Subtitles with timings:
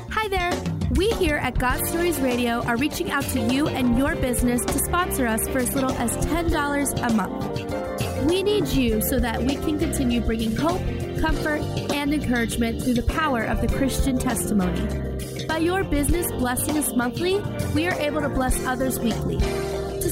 [0.09, 0.51] Hi there.
[0.95, 4.79] We here at God Stories Radio are reaching out to you and your business to
[4.79, 8.25] sponsor us for as little as $10 a month.
[8.25, 10.81] We need you so that we can continue bringing hope,
[11.21, 11.61] comfort,
[11.93, 15.45] and encouragement through the power of the Christian testimony.
[15.45, 17.39] By your business blessing us monthly,
[17.75, 19.37] we are able to bless others weekly.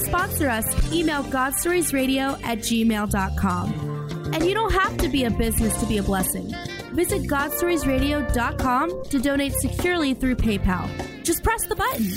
[0.05, 4.31] Sponsor us, email godstoriesradio at gmail.com.
[4.33, 6.53] And you don't have to be a business to be a blessing.
[6.93, 10.89] Visit godstoriesradio.com to donate securely through PayPal.
[11.23, 12.11] Just press the button.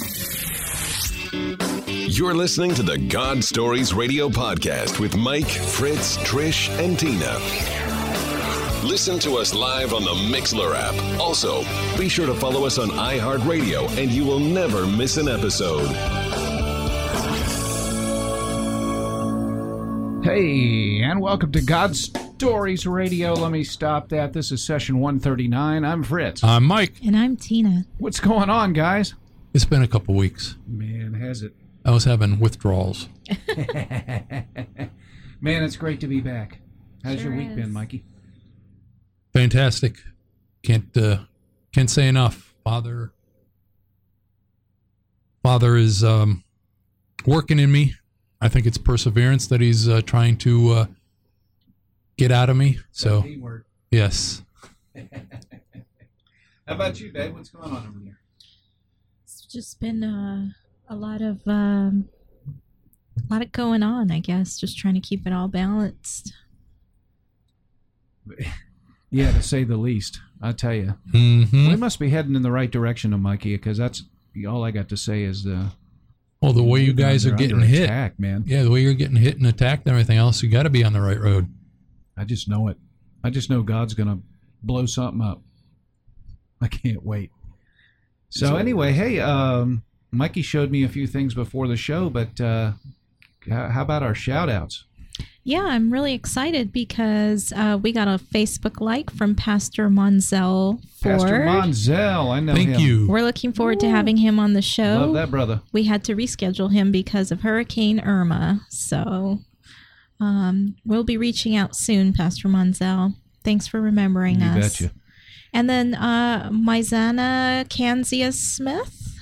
[1.86, 7.38] You're listening to the God Stories Radio podcast with Mike, Fritz, Trish, and Tina.
[8.86, 11.20] Listen to us live on the Mixlr app.
[11.20, 11.62] Also,
[11.98, 15.88] be sure to follow us on iHeartRadio and you will never miss an episode.
[20.26, 23.32] Hey, and welcome to God Stories Radio.
[23.34, 24.32] Let me stop that.
[24.32, 25.84] This is session 139.
[25.84, 26.42] I'm Fritz.
[26.42, 26.94] I'm Mike.
[27.06, 27.84] And I'm Tina.
[27.98, 29.14] What's going on, guys?
[29.54, 30.56] It's been a couple weeks.
[30.66, 31.52] Man, has it.
[31.84, 33.08] I was having withdrawals.
[35.40, 36.58] Man, it's great to be back.
[37.04, 37.54] How's Sure your week is.
[37.54, 38.04] been, Mikey?
[39.32, 40.02] Fantastic.
[40.64, 41.18] Can't uh,
[41.72, 42.52] can't say enough.
[42.64, 43.12] Father
[45.44, 46.42] Father is um,
[47.24, 47.94] working in me.
[48.40, 50.86] I think it's perseverance that he's uh, trying to uh,
[52.16, 52.78] get out of me.
[52.92, 54.42] So That yes,
[56.66, 57.32] How about you, babe?
[57.34, 58.18] What's going on over there?
[59.24, 60.48] It's just been uh,
[60.88, 62.08] a lot of um,
[63.28, 64.58] a lot of going on, I guess.
[64.58, 66.32] Just trying to keep it all balanced.
[69.08, 70.20] Yeah, to say the least.
[70.42, 73.78] I tell you, hmm we must be heading in the right direction, though, Mikey, because
[73.78, 74.02] that's
[74.48, 75.68] all I got to say is uh,
[76.40, 77.84] well the way you guys are getting hit.
[77.84, 78.44] attack, man.
[78.46, 80.84] Yeah, the way you're getting hit and attacked and everything else, you got to be
[80.84, 81.48] on the right road.
[82.16, 82.76] I just know it.
[83.22, 84.20] I just know God's gonna
[84.62, 85.42] blow something up.
[86.60, 87.30] I can't wait.
[88.28, 92.72] So anyway, hey, um, Mikey showed me a few things before the show, but uh,
[93.48, 94.84] how how about our shout outs?
[95.48, 101.20] Yeah, I'm really excited because uh, we got a Facebook like from Pastor Monzel Ford.
[101.20, 102.80] Pastor Monzel, I know Thank him.
[102.80, 103.06] you.
[103.08, 104.98] We're looking forward to having him on the show.
[105.06, 105.60] Love that brother.
[105.72, 108.62] we had to reschedule him because of Hurricane Irma.
[108.70, 109.38] So
[110.18, 113.14] um, we'll be reaching out soon, Pastor Monzel.
[113.44, 114.80] Thanks for remembering You us.
[114.80, 114.92] betcha.
[115.52, 119.16] And then uh, Mizana Kanzia Smith.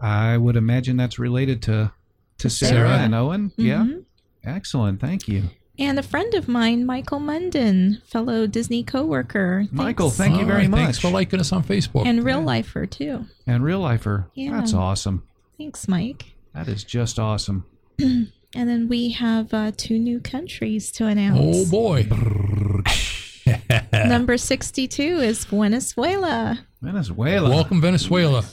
[0.00, 1.92] I would imagine that's related to
[2.38, 2.98] to Sarah, Sarah.
[3.04, 3.52] and Owen.
[3.56, 4.01] Yeah, Mhm.
[4.44, 5.00] Excellent.
[5.00, 9.66] Thank you, And a friend of mine, Michael Munden, fellow Disney coworker.
[9.70, 10.10] Michael.
[10.10, 10.16] Thanks.
[10.16, 10.80] Thank you very right, much.
[10.80, 12.06] Thanks for liking us on Facebook.
[12.06, 13.26] And real lifer, too.
[13.46, 14.30] and real lifer.
[14.34, 14.52] Yeah.
[14.52, 15.22] That's awesome.
[15.58, 16.26] Thanks, Mike.
[16.54, 17.64] That is just awesome.
[18.54, 21.40] And then we have uh, two new countries to announce.
[21.40, 22.06] oh boy.
[23.92, 26.60] Number 62 is Venezuela.
[26.82, 27.48] Venezuela.
[27.48, 28.44] Welcome Venezuela.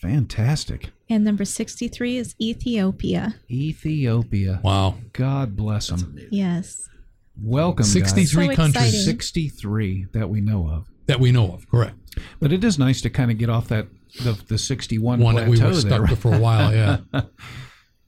[0.00, 0.90] Fantastic.
[1.12, 3.34] And number 63 is Ethiopia.
[3.50, 4.60] Ethiopia.
[4.64, 4.94] Wow.
[5.12, 6.18] God bless them.
[6.30, 6.88] Yes.
[7.38, 7.92] Welcome, guys.
[7.92, 9.00] 63 So countries exciting.
[9.00, 10.88] 63 that we know of.
[11.08, 11.96] that we know of, correct.
[12.40, 13.88] But it is nice to kind of get off that
[14.22, 16.06] the, the 61 One that we were stuck there.
[16.06, 17.00] to for a while, yeah.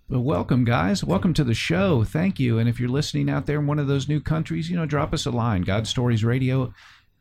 [0.09, 1.05] But welcome, guys.
[1.05, 2.05] Welcome to the show.
[2.05, 2.59] Thank you.
[2.59, 5.13] And if you're listening out there in one of those new countries, you know, drop
[5.13, 5.61] us a line.
[5.61, 6.73] God Stories Radio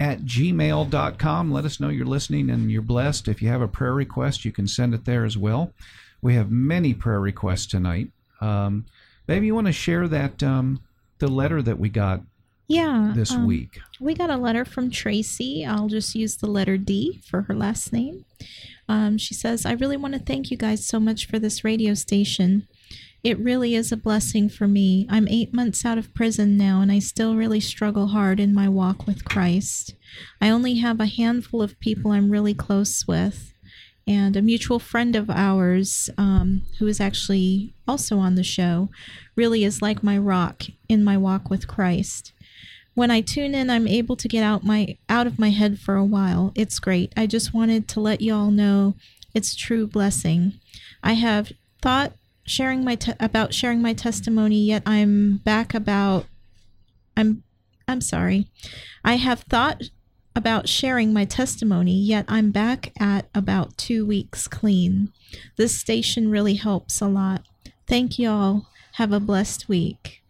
[0.03, 1.52] at gmail.com.
[1.52, 3.30] Let us know you're listening and you're blessed.
[3.30, 5.72] If you have a prayer request, you can send it there as well.
[6.22, 8.09] We have many prayer requests tonight.
[8.41, 8.86] Um,
[9.30, 10.81] maybe you want to share that um,
[11.19, 12.19] the letter that we got
[12.68, 13.14] Yeah.
[13.16, 13.80] this um, week.
[14.02, 15.66] We got a letter from Tracy.
[15.66, 18.25] I'll just use the letter D for her last name.
[18.90, 21.94] Um, she says, I really want to thank you guys so much for this radio
[21.94, 22.68] station.
[23.23, 25.07] It really is a blessing for me.
[25.09, 28.67] I'm eight months out of prison now, and I still really struggle hard in my
[28.67, 29.95] walk with Christ.
[30.41, 33.53] I only have a handful of people I'm really close with,
[34.06, 38.89] and a mutual friend of ours, um, who is actually also on the show,
[39.38, 42.34] really is like my rock in my walk with Christ
[42.96, 45.96] when I tune in, I'm able to get out my out of my head for
[45.96, 46.52] a while.
[46.55, 47.14] It's great.
[47.17, 48.96] I just wanted to let you all know
[49.34, 50.53] it's true blessing.
[51.02, 52.14] I have thought
[52.45, 56.25] sharing my te- about sharing my testimony, yet I'm back about
[57.16, 57.43] I'm
[57.87, 58.47] I'm sorry.
[59.03, 59.84] I have thought
[60.35, 65.11] about sharing my testimony, yet I'm back at about 2 weeks clean.
[65.57, 67.43] This station really helps a lot.
[67.87, 68.67] Thank you all.
[68.93, 70.22] Have a blessed week.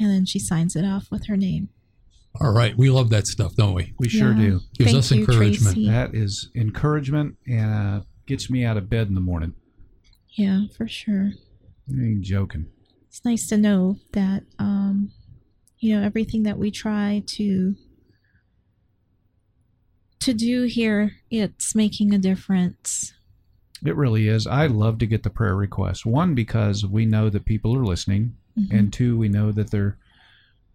[0.00, 1.68] And then she signs it off with her name.
[2.40, 2.76] All right.
[2.76, 3.94] We love that stuff, don't we?
[3.98, 4.38] We sure Yeah.
[4.38, 4.60] do.
[4.76, 5.74] Gives Thank us you, encouragement.
[5.74, 5.90] Tracy.
[5.90, 9.54] That is encouragement and uh, gets me out of bed in the morning.
[10.38, 11.32] Yeah, for sure.
[11.90, 12.66] I ain't joking.
[13.08, 15.10] it's nice to know that um,
[15.78, 17.74] you know everything that we try to
[20.20, 23.12] to do here it's making a difference
[23.84, 24.46] It really is.
[24.46, 26.04] I love to get the prayer requests.
[26.04, 28.70] One, because we know that people are listening, Mhm.
[28.76, 29.96] and two, we know that they're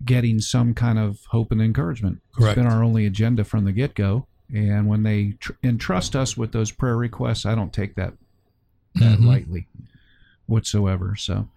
[0.06, 2.22] getting some kind of hope and encouragement.
[2.34, 2.58] Correct.
[2.58, 4.28] It's been our only agenda from the get go.
[4.54, 8.14] And when they tr- entrust us with those prayer requests, I don't take that
[8.96, 9.26] that Mhm.
[9.26, 9.68] lightly
[10.46, 11.16] whatsoever.
[11.16, 11.48] So,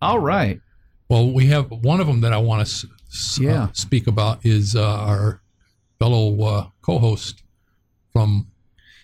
[0.00, 0.60] all right.
[1.08, 3.64] Well, we have one of them that I want to s- s- Yeah.
[3.64, 5.40] uh, speak about is uh, our
[5.98, 7.42] fellow uh, co-host
[8.12, 8.48] from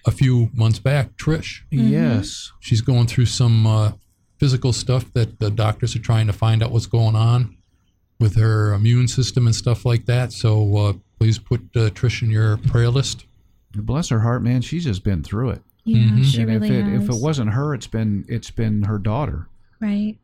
[0.04, 1.60] a few months back, Trish.
[1.70, 1.90] Mhm.
[1.90, 2.50] Yes.
[2.60, 3.92] She's going through some uh,
[4.38, 7.56] physical stuff that the doctors are trying to find out what's going on
[8.18, 10.32] with her immune system and stuff like that.
[10.32, 13.24] So uh, please put uh, Trish in your prayer list.
[13.74, 14.60] Bless her heart, man.
[14.60, 15.62] She's just been through it.
[15.84, 16.24] Yeah Mhm.
[16.24, 17.02] she and really if it has.
[17.04, 19.48] if it wasn't her, it's been it's been her daughter.
[19.80, 20.16] right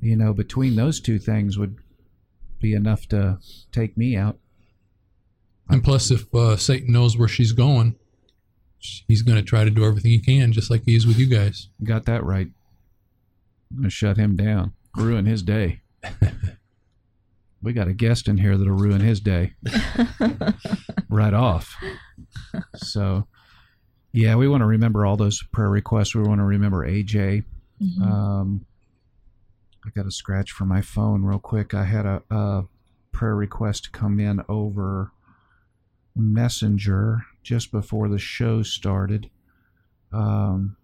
[0.00, 1.76] You know, between those two things would
[2.60, 3.38] be enough to
[3.72, 4.38] take me out.
[5.68, 7.94] And plus, if uh, Satan knows where she's going,
[8.78, 11.26] he's going to try to do everything he can, just like he is with you
[11.26, 11.68] guys.
[11.84, 12.48] Got that right.
[13.70, 14.72] I'm gonna shut him down.
[14.96, 15.82] Ruin his day.
[17.62, 19.52] we got a guest in here that'll ruin his day.
[21.10, 21.76] right off.
[22.76, 23.26] So
[24.18, 26.12] yeah, we want to remember all those prayer requests.
[26.12, 27.44] We want to remember AJ.
[27.80, 28.02] Mhm.
[28.02, 28.66] Um,
[29.86, 31.72] I got a scratch for my phone real quick.
[31.72, 32.64] I had a, a
[33.12, 35.12] prayer request come in over
[36.16, 39.30] Messenger just before the show started.
[40.12, 40.76] Um,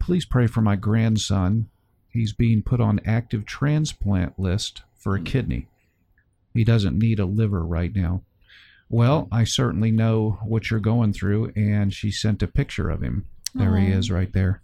[0.00, 1.68] please pray for my grandson.
[2.08, 5.68] He's being put on active transplant list for a kidney.
[6.52, 8.22] He doesn't need a liver right now.
[8.90, 13.24] Well, I certainly know what you're going through, and she sent a picture of him.
[13.54, 14.62] There he is, right there.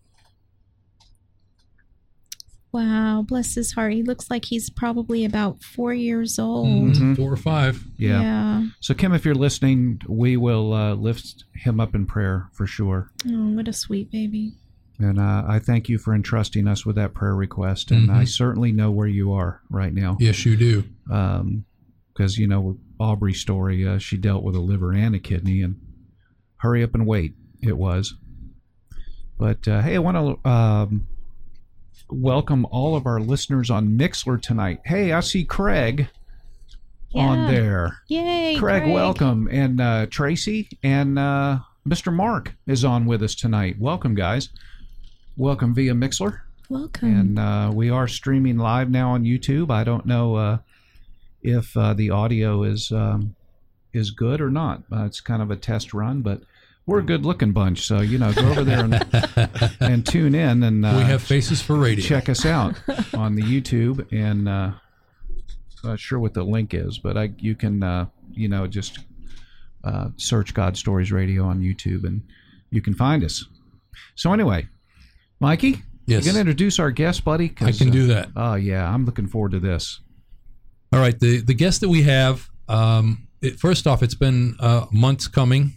[2.72, 7.16] wow bless his heart he looks like he's probably about four years old Mhm.
[7.16, 7.82] Four or five.
[7.96, 8.20] Yeah.
[8.20, 8.66] yeah.
[8.80, 13.10] So, Kim, if you're listening, we will uh, lift him up in prayer for sure.
[13.26, 14.52] oh what a sweet baby
[14.98, 17.90] And uh, I thank you for entrusting us with that prayer request.
[17.90, 18.28] And I Mhm.
[18.28, 20.16] certainly know where you are right now.
[20.20, 20.84] Yes, you do.
[22.12, 25.62] Because, you know, with Aubrey's story, uh, she dealt with a liver and a kidney.
[25.62, 25.80] And
[26.58, 28.14] hurry up and wait, it was.
[29.38, 31.08] But uh, hey, I want to um,
[32.08, 34.80] welcome all of our listeners on Mixlr tonight.
[34.84, 36.08] Hey, I see Craig
[37.14, 37.98] on there.
[38.08, 39.48] yay Craig, welcome.
[39.50, 42.12] And uh, Tracy and uh, Mr.
[42.12, 43.76] Mark is on with us tonight.
[43.78, 44.48] Welcome, guys.
[45.36, 46.40] Welcome via Mixlr.
[46.70, 49.70] welcome And uh, we are streaming live now on YouTube.
[49.70, 50.58] I don't know uh,
[51.46, 53.34] if uh, the audio is um,
[53.92, 54.82] is good or not.
[54.92, 56.42] Uh, it's kind of a test run, but
[56.86, 57.80] we're a good looking bunch.
[57.86, 61.60] So, you know, go over there and, and tune in and uh, we have faces
[61.60, 62.04] for radio.
[62.04, 62.76] check us out
[63.14, 64.70] on the YouTube and uh,
[65.82, 68.98] not sure what the link is, but I you can uh, you know just
[69.84, 72.22] uh, search God Stories Radio on YouTube and
[72.70, 73.44] you can find us.
[74.14, 74.68] So anyway,
[75.40, 76.24] Mikey, Yes.
[76.24, 77.52] you gonna introduce our guest, buddy?
[77.60, 78.28] I can do that.
[78.36, 80.00] Oh yeah, I'm looking forward to this.
[80.92, 81.18] All right.
[81.18, 85.72] The the guest that we have, um, it, first off, it's been uh, months coming.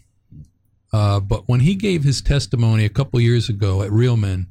[0.92, 4.48] Uh, but when he gave his testimony a couple years ago at Real Men,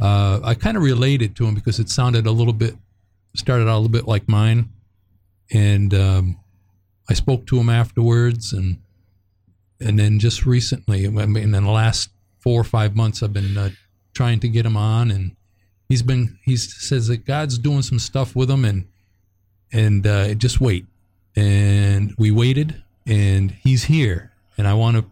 [0.00, 2.74] uh, I kind of related to him because it sounded a little bit,
[3.36, 4.70] started out a little bit like mine.
[5.52, 6.40] And um,
[7.08, 8.52] I spoke to him afterwards.
[8.52, 8.78] And
[9.80, 13.56] and then just recently, I mean, in the last four or five months, I've been
[13.56, 13.70] uh,
[14.14, 15.10] trying to get him on.
[15.10, 15.36] And
[15.88, 18.64] he's been, he says that God's doing some stuff with him.
[18.64, 18.86] And
[19.74, 20.86] and uh, just wait.
[21.36, 24.32] And we waited, and he's here.
[24.56, 25.04] And I want to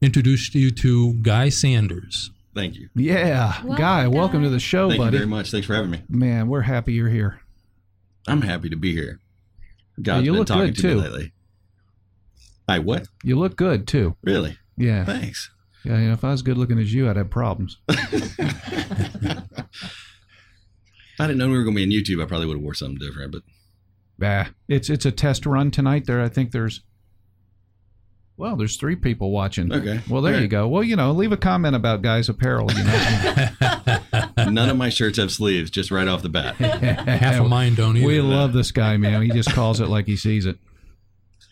[0.00, 2.30] introduce you to Guy Sanders.
[2.54, 2.88] Thank you.
[2.94, 4.44] Yeah, Welcome, Guy, welcome Guy.
[4.44, 4.98] to the show, buddy.
[4.98, 5.50] Thank you very much.
[5.50, 6.02] Thanks for having me.
[6.08, 7.40] Man, we're happy you're here.
[8.26, 9.20] I'm happy to be here.
[10.02, 10.94] God's you been look talking good, to too.
[10.96, 11.32] me lately.
[12.68, 13.06] I what?
[13.22, 14.16] You look good too.
[14.22, 14.58] Really?
[14.76, 15.50] Yeah, Thanks.
[15.84, 15.98] yeah.
[15.98, 17.78] You know, if I was good looking as you, I'd have problems.
[17.88, 17.94] I
[21.20, 22.98] didn't know we were going to be on YouTube, I probably would have wore something
[22.98, 23.32] different.
[23.32, 23.42] But
[24.18, 26.06] Bah, it's it's a test run tonight.
[26.06, 26.82] There, I think there's.
[28.38, 29.72] Well, there's three people watching.
[29.72, 30.00] Okay.
[30.10, 30.68] Well, there All you go.
[30.68, 32.70] Well, you know, leave a comment about guys' apparel.
[32.70, 36.56] You know, none of my shirts have sleeves, just right off the bat.
[36.56, 38.06] Half of mine don't either.
[38.06, 39.22] we love this guy, man.
[39.22, 40.58] He just calls it like he sees it.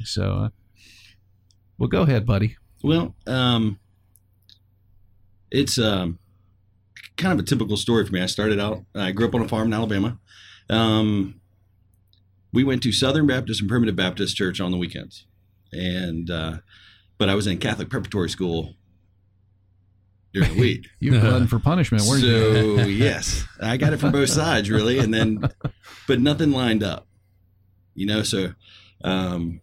[0.05, 0.49] So, uh,
[1.79, 2.57] well, go ahead, buddy.
[2.83, 3.79] Well, um,
[5.51, 6.19] it's um,
[7.17, 8.21] kind of a typical story for me.
[8.21, 10.19] I started out, I grew up on a farm in Alabama.
[10.69, 11.41] Um,
[12.55, 15.27] we went to Southern Baptist and Primitive Baptist Church on the weekends.
[15.73, 16.59] And, uh,
[17.19, 18.77] but I was in Catholic preparatory school
[20.33, 20.87] during the week.
[21.01, 22.77] You're glutton for punishment, weren't you?
[22.79, 25.49] so yes, I got it from both sides really, and then,
[26.07, 27.07] but nothing lined up,
[27.95, 28.23] you know.
[28.23, 28.55] So,
[29.03, 29.61] um,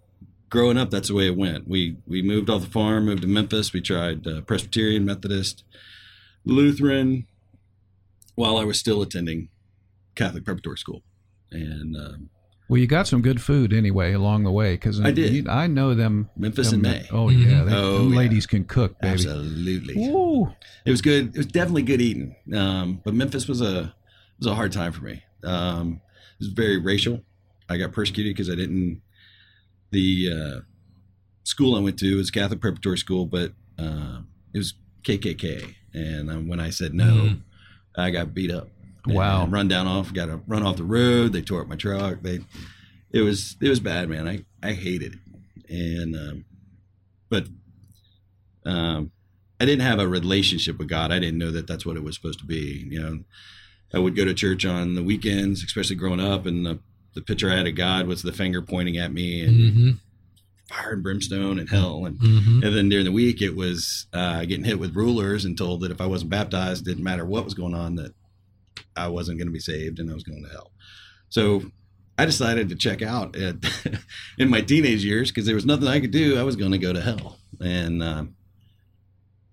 [0.50, 1.68] growing up, that's the way it went.
[1.68, 3.74] We we moved off the farm, moved to Memphis.
[3.74, 5.64] We tried uh, Presbyterian, Methodist,
[6.46, 7.28] Lutheran,
[8.36, 9.50] while I was still attending
[10.16, 11.04] Catholic preparatory school,
[11.52, 12.30] and um,
[12.72, 15.46] Well, you got some good food anyway along the way because I did.
[15.50, 16.30] I know them.
[16.38, 17.06] Memphis them in May.
[17.12, 18.18] Oh yeah, they, Oh, them yeah.
[18.18, 19.12] ladies can cook, baby.
[19.12, 20.06] absolutely.
[20.06, 20.50] Ooh.
[20.86, 21.36] it was good.
[21.36, 22.34] It was definitely good eating.
[22.56, 23.94] Um, but Memphis was a
[24.40, 25.22] was a hard time for me.
[25.44, 26.00] Um,
[26.40, 27.20] it was very racial.
[27.68, 29.02] I got persecuted because I didn't.
[29.90, 30.60] The uh,
[31.44, 34.22] school I went to was Catholic preparatory school, but uh,
[34.54, 35.76] it was KKK.
[35.94, 37.42] And um, when I said no, Mhm.
[37.98, 38.70] I got beat up.
[39.08, 39.44] Wow.
[39.44, 40.14] And run down off.
[40.14, 41.34] Got to run off the road.
[41.34, 42.22] They tore up my truck.
[42.22, 42.40] They.
[43.12, 44.28] It was it was bad, man.
[44.28, 46.46] I I hated it, and um,
[47.30, 47.48] but
[48.66, 49.12] um,
[49.60, 51.12] I didn't have a relationship with God.
[51.12, 52.86] I didn't know that that's what it was supposed to be.
[52.90, 53.20] You know,
[53.94, 56.80] I would go to church on the weekends, especially growing up, and the,
[57.14, 59.90] the picture I had of God was the finger pointing at me and Mm-hmm.
[60.70, 62.06] fire and brimstone and hell.
[62.06, 62.64] And, Mm-hmm.
[62.64, 65.92] and then during the week, it was uh, getting hit with rulers and told that
[65.92, 68.14] if I wasn't baptized, didn't matter what was going on, that
[68.96, 70.72] I wasn't going to be saved and I was going to hell.
[71.30, 71.64] So
[72.18, 73.56] I decided to check out at,
[74.38, 76.38] in my teenage years because there was nothing I could do.
[76.38, 77.40] I was going to go to hell.
[77.60, 78.36] And, um,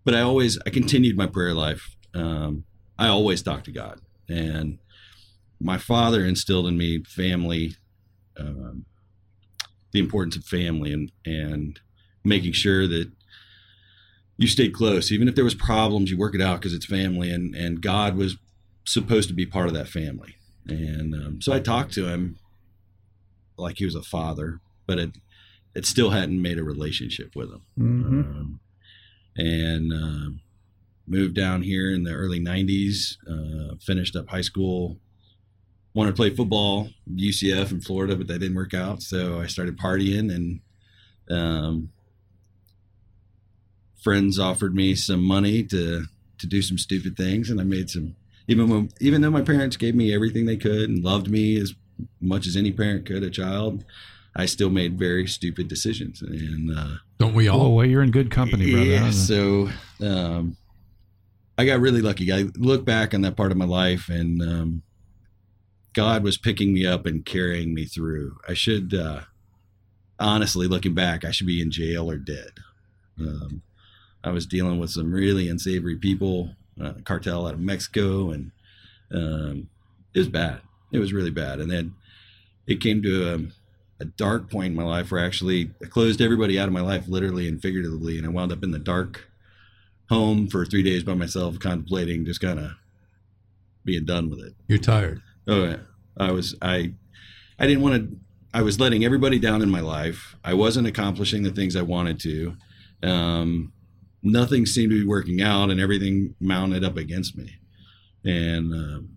[0.05, 1.97] but I always, I continued my prayer life.
[2.15, 2.65] Um,
[2.99, 4.01] I always talked to God.
[4.29, 4.79] And
[5.61, 7.77] my father instilled in me family,
[8.39, 8.85] um,
[9.93, 11.81] the importance of family and, and
[12.25, 13.11] making sure that
[14.37, 15.11] you stayed close.
[15.11, 18.17] Even if there was problems, you work it out because it's family and, and God
[18.17, 18.37] was
[18.92, 20.37] supposed to be part of that family.
[20.66, 22.38] And um, so I talked to him
[23.57, 25.11] like he was a father, but it,
[25.75, 27.62] it still hadn't made a relationship with him.
[27.76, 28.61] hmm Um,
[29.37, 30.40] and um
[31.07, 34.99] moved down here in the early 90s, uh, finished up high school,
[35.95, 39.02] wanted to play football, UCF in Florida, but that didn't work out.
[39.02, 40.61] So I started partying and
[41.30, 41.90] um,
[44.02, 46.04] friends offered me some money to,
[46.38, 47.49] to do some stupid things.
[47.50, 48.16] And I made some,
[48.49, 51.75] even when, even though my parents gave me everything they could and loved me as
[52.21, 53.85] much as any parent could, a child,
[54.35, 56.23] I still made very stupid decisions.
[56.23, 57.67] And, uh, Don't we all?
[57.67, 58.87] Oh well, you're in good company, brother.
[58.87, 59.69] yeah, so
[60.00, 60.57] um,
[61.59, 62.33] I got really lucky.
[62.33, 64.83] I look back on that part of my life, and um,
[65.93, 68.38] God was picking me up and carrying me through.
[68.49, 69.23] I should, uh,
[70.19, 72.52] honestly, looking back, I should be in jail or dead.
[73.21, 73.62] Um,
[74.23, 78.51] I was dealing with some really unsavory people, uh, cartel out of Mexico, and
[79.13, 79.69] um,
[80.15, 80.61] it was bad.
[80.93, 81.61] It was really bad.
[81.61, 81.95] And then
[82.67, 86.21] it came to a, a dark point in my life where I actually I closed
[86.21, 89.29] everybody out of my life, literally and figuratively, and I wound up in the dark
[90.09, 92.71] home for three days by myself, contemplating just kind of
[93.85, 94.55] being done with it.
[94.67, 95.23] You're tired.
[95.47, 95.77] Oh, yeah.
[96.19, 96.95] I was I
[97.59, 98.17] I didn't want to.
[98.53, 100.37] I was letting everybody down in my life.
[100.43, 102.57] I wasn't accomplishing the things I wanted to.
[103.03, 103.73] Um,
[104.23, 107.55] nothing seemed to be working out, and everything mounted up against me.
[108.25, 109.09] And um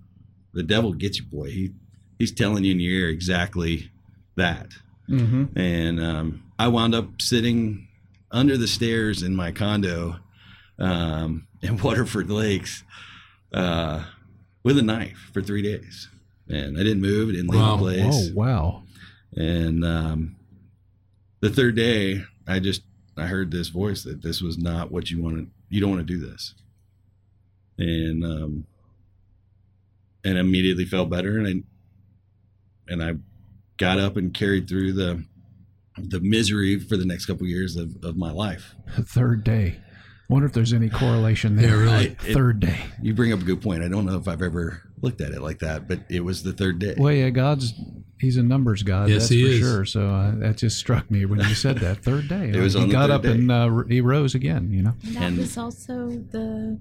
[0.53, 1.49] the devil gets you, boy.
[1.49, 1.71] He
[2.19, 3.89] he's telling you in your ear exactly
[4.35, 4.67] that.
[5.07, 7.87] hmm And um, I wound up sitting
[8.31, 10.17] under the stairs in my condo
[10.79, 12.83] um, in Waterford Lakes
[13.53, 14.03] uh,
[14.63, 16.07] with a knife for three days.
[16.49, 17.29] And I didn't move.
[17.29, 17.75] I didn't leave Wow.
[17.77, 18.29] the place.
[18.29, 18.83] Oh wow.
[19.35, 20.35] And um,
[21.39, 22.81] the third day, I just
[23.21, 25.49] I heard this voice that this was not what you wanted.
[25.69, 26.53] You don't want to do this.
[27.77, 28.65] And um,
[30.23, 33.13] and immediately felt better, and I and I
[33.77, 35.25] got up and carried through the
[35.97, 38.75] the misery for the next couple years of, of my life.
[38.89, 39.77] Third day.
[40.31, 41.67] Wonder if there's any correlation there.
[41.67, 41.91] Yeah, really.
[41.93, 42.77] I- it- Third day.
[43.01, 43.83] You bring up a good point.
[43.83, 46.53] I don't know if I've ever looked at it like that, but it was the
[46.53, 46.95] third day.
[46.97, 47.73] Well, yeah, God's
[48.19, 49.09] he's a numbers God.
[49.09, 49.59] Yes, that's he for is.
[49.59, 49.85] sure.
[49.85, 52.49] So uh, that just struck me when you said that third day.
[52.55, 53.31] It was he on the got third up day.
[53.31, 54.71] and uh, he rose again.
[54.71, 54.93] You know.
[55.05, 56.79] And that And- was also the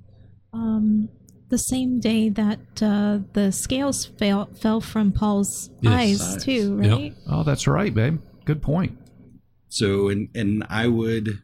[0.52, 1.08] um,
[1.48, 5.92] the same day that uh, the scales fell fell from Paul's Yes.
[5.92, 6.44] eyes Eyes.
[6.44, 6.92] too, Yep.
[6.92, 7.14] right?
[7.28, 8.20] Oh, that's right, babe.
[8.44, 8.96] Good point.
[9.68, 11.40] So and and I would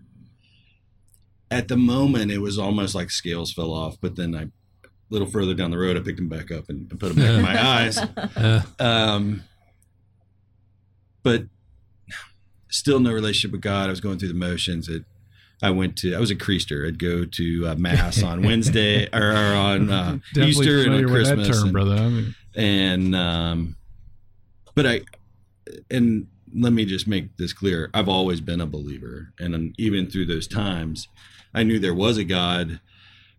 [1.56, 5.28] at the moment it was almost like scales fell off, but then I a little
[5.28, 7.42] further down the road I picked them back up and, and put them back in
[7.42, 7.98] my eyes.
[7.98, 9.42] Uh, Um
[11.22, 11.44] but
[12.70, 13.86] still no relationship with God.
[13.88, 14.88] I was going through the motions.
[14.88, 15.04] It
[15.62, 16.86] I went to I was a creaster.
[16.86, 21.48] I'd go to uh, mass on Wednesday or, or on uh, Easter and on Christmas.
[21.48, 21.94] that term, and- brother.
[21.96, 23.76] I mean, and um
[24.74, 25.00] but i
[25.90, 30.08] and let me just make this clear i've always been a believer and then even
[30.08, 31.06] through those times
[31.56, 32.78] i knew there was a god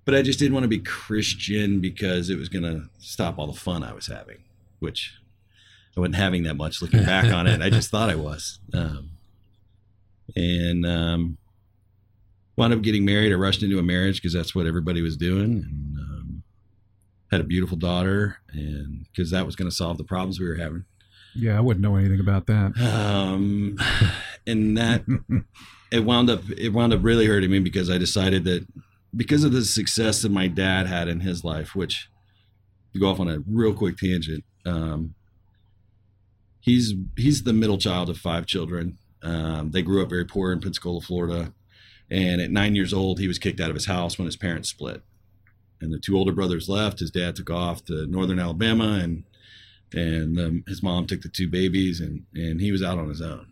[0.08, 3.48] but I just didn't want to be Christian because it was going to stop all
[3.48, 4.38] the fun I was having,
[4.80, 5.14] which
[5.98, 7.62] I wasn't having that much looking back on it.
[7.62, 8.60] I just thought I was.
[8.74, 9.10] Um,
[10.34, 11.38] and um,
[12.56, 13.34] wound up getting married.
[13.34, 15.66] I rushed into a marriage because that's what everybody was doing.
[15.66, 16.44] And um,
[17.30, 20.56] had a beautiful daughter, and because that was going to solve the problems we were
[20.56, 20.86] having.
[21.36, 22.80] Yeah, I wouldn't know anything about that.
[22.80, 23.78] Um,
[24.48, 25.04] and that
[25.92, 28.66] it wound up it wound up really hurting me because I decided that
[29.16, 32.10] because of the success that my dad had in his life, which
[32.94, 35.16] to go off on a real quick tangent, um,
[36.60, 38.98] he's he's the middle child of five children.
[39.24, 41.54] Um, they grew up very poor in Pensacola, Florida,
[42.10, 44.70] and at nine years old, he was kicked out of his house when his parents
[44.70, 45.02] split.
[45.80, 47.00] And the two older brothers left.
[47.00, 49.24] His dad took off to northern Alabama, and
[49.94, 53.22] and um, his mom took the two babies, and and he was out on his
[53.22, 53.48] own.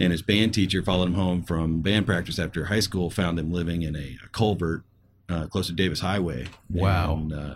[0.00, 3.52] And his band teacher followed him home from band practice after high school, found him
[3.52, 4.82] living in a, a culvert
[5.28, 6.46] uh, close to Davis Highway.
[6.70, 7.14] Wow.
[7.14, 7.54] And, uh,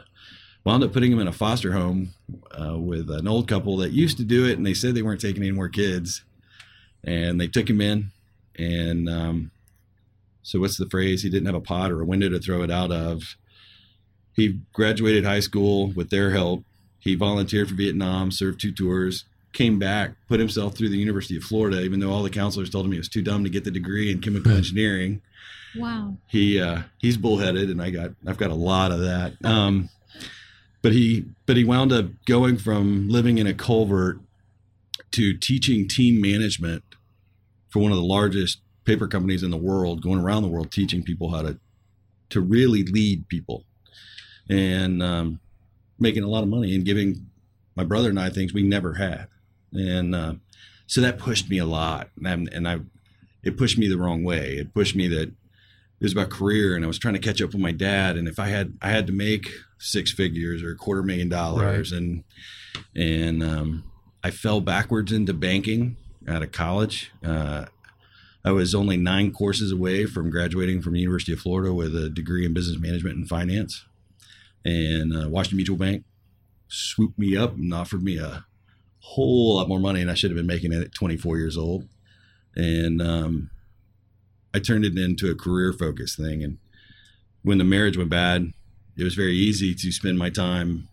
[0.64, 2.14] wound up putting him in a foster home
[2.52, 5.20] uh, with an old couple that used to do it, and they said they weren't
[5.20, 6.22] taking any more kids.
[7.04, 8.12] And they took him in,
[8.56, 9.50] and um,
[10.42, 11.22] so what's the phrase?
[11.22, 13.36] He didn't have a pot or a window to throw it out of.
[14.34, 16.64] He graduated high school with their help.
[17.00, 21.44] He volunteered for Vietnam, served two tours, came back, put himself through the University of
[21.44, 23.70] Florida, even though all the counselors told him he was too dumb to get the
[23.70, 25.20] degree in chemical engineering.
[25.76, 26.16] Wow.
[26.26, 29.34] He uh, he's bullheaded, and I got I've got a lot of that.
[29.44, 29.88] Um,
[30.82, 34.20] but he but he wound up going from living in a culvert
[35.12, 36.82] to teaching team management
[37.70, 41.02] for one of the largest paper companies in the world, going around the world teaching
[41.02, 41.58] people how to
[42.30, 43.64] to really lead people,
[44.50, 45.40] and um,
[45.98, 47.26] making a lot of money and giving
[47.76, 49.28] my brother and I things we never had,
[49.72, 50.34] and uh,
[50.86, 52.80] so that pushed me a lot, and, and I
[53.42, 54.56] it pushed me the wrong way.
[54.56, 55.34] It pushed me that it
[56.04, 58.38] was about career, and I was trying to catch up with my dad, and if
[58.38, 59.48] I had I had to make
[59.78, 62.24] six figures or a quarter million dollars, and
[62.94, 63.84] and um,
[64.22, 65.96] I fell backwards into banking
[66.28, 67.10] out of college.
[67.24, 67.66] Uh,
[68.44, 72.08] I was only nine courses away from graduating from the University of Florida with a
[72.08, 73.84] degree in business management and finance.
[74.64, 76.04] And uh, Washington Mutual Bank
[76.68, 78.44] swooped me up and offered me a
[79.02, 81.86] whole lot more money, and I should have been making it at 24 years old.
[82.56, 83.50] And um,
[84.54, 86.42] I turned it into a career focused thing.
[86.42, 86.58] And
[87.42, 88.52] when the marriage went bad,
[88.96, 90.88] it was very easy to spend my time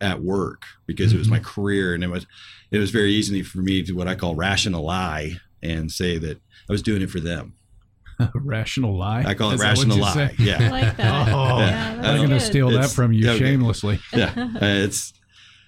[0.00, 2.26] at work because it was my career and it was
[2.70, 5.32] it was very easy for me to what I call rational lie
[5.62, 7.54] and say that I was doing it for them.
[8.34, 9.24] rational lie.
[9.26, 10.14] I call it Is that rational lie.
[10.14, 10.22] say?
[10.38, 10.70] I Yeah.
[10.70, 11.28] like that.
[11.34, 12.40] Oh, yeah, I'm going to good.
[12.42, 13.38] steal that from you okay.
[13.38, 14.00] shamelessly.
[14.14, 14.32] yeah.
[14.36, 15.12] Uh, it's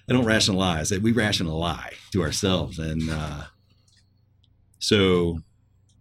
[0.09, 0.91] I don't rationalize.
[0.91, 2.79] We rationalize to ourselves.
[2.79, 3.43] And uh
[4.79, 5.39] so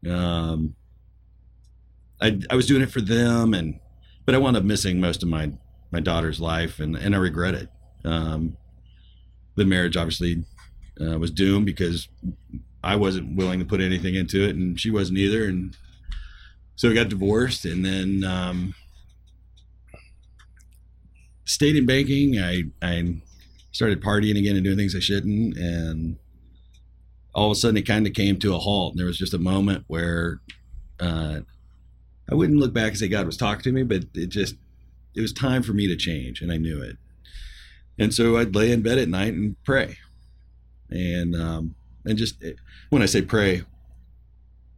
[0.08, 0.74] um
[2.20, 3.78] I I was doing it for them and
[4.26, 5.52] but I wound up missing most of my
[5.90, 7.68] my daughter's life and and I regret it.
[8.04, 8.56] Um
[9.56, 10.44] the marriage obviously
[11.00, 12.08] uh, was doomed because
[12.82, 15.76] I wasn't willing to put anything into it and she wasn't either and
[16.74, 18.74] so we got divorced and then um
[21.44, 22.38] stayed in banking.
[22.38, 23.16] I I
[23.72, 26.16] started partying again and doing things I shouldn't, and
[27.34, 28.92] all of a sudden it kind of came to a halt.
[28.92, 30.40] And there was just a moment where
[31.00, 31.40] uh,
[32.30, 34.54] I wouldn't look back and say God was talking to me, but it just
[35.14, 36.96] it was time for me to change, and I knew it.
[37.98, 39.96] And so I'd lay in bed at night and pray,
[40.90, 42.42] and um, and just
[42.90, 43.62] when I say pray,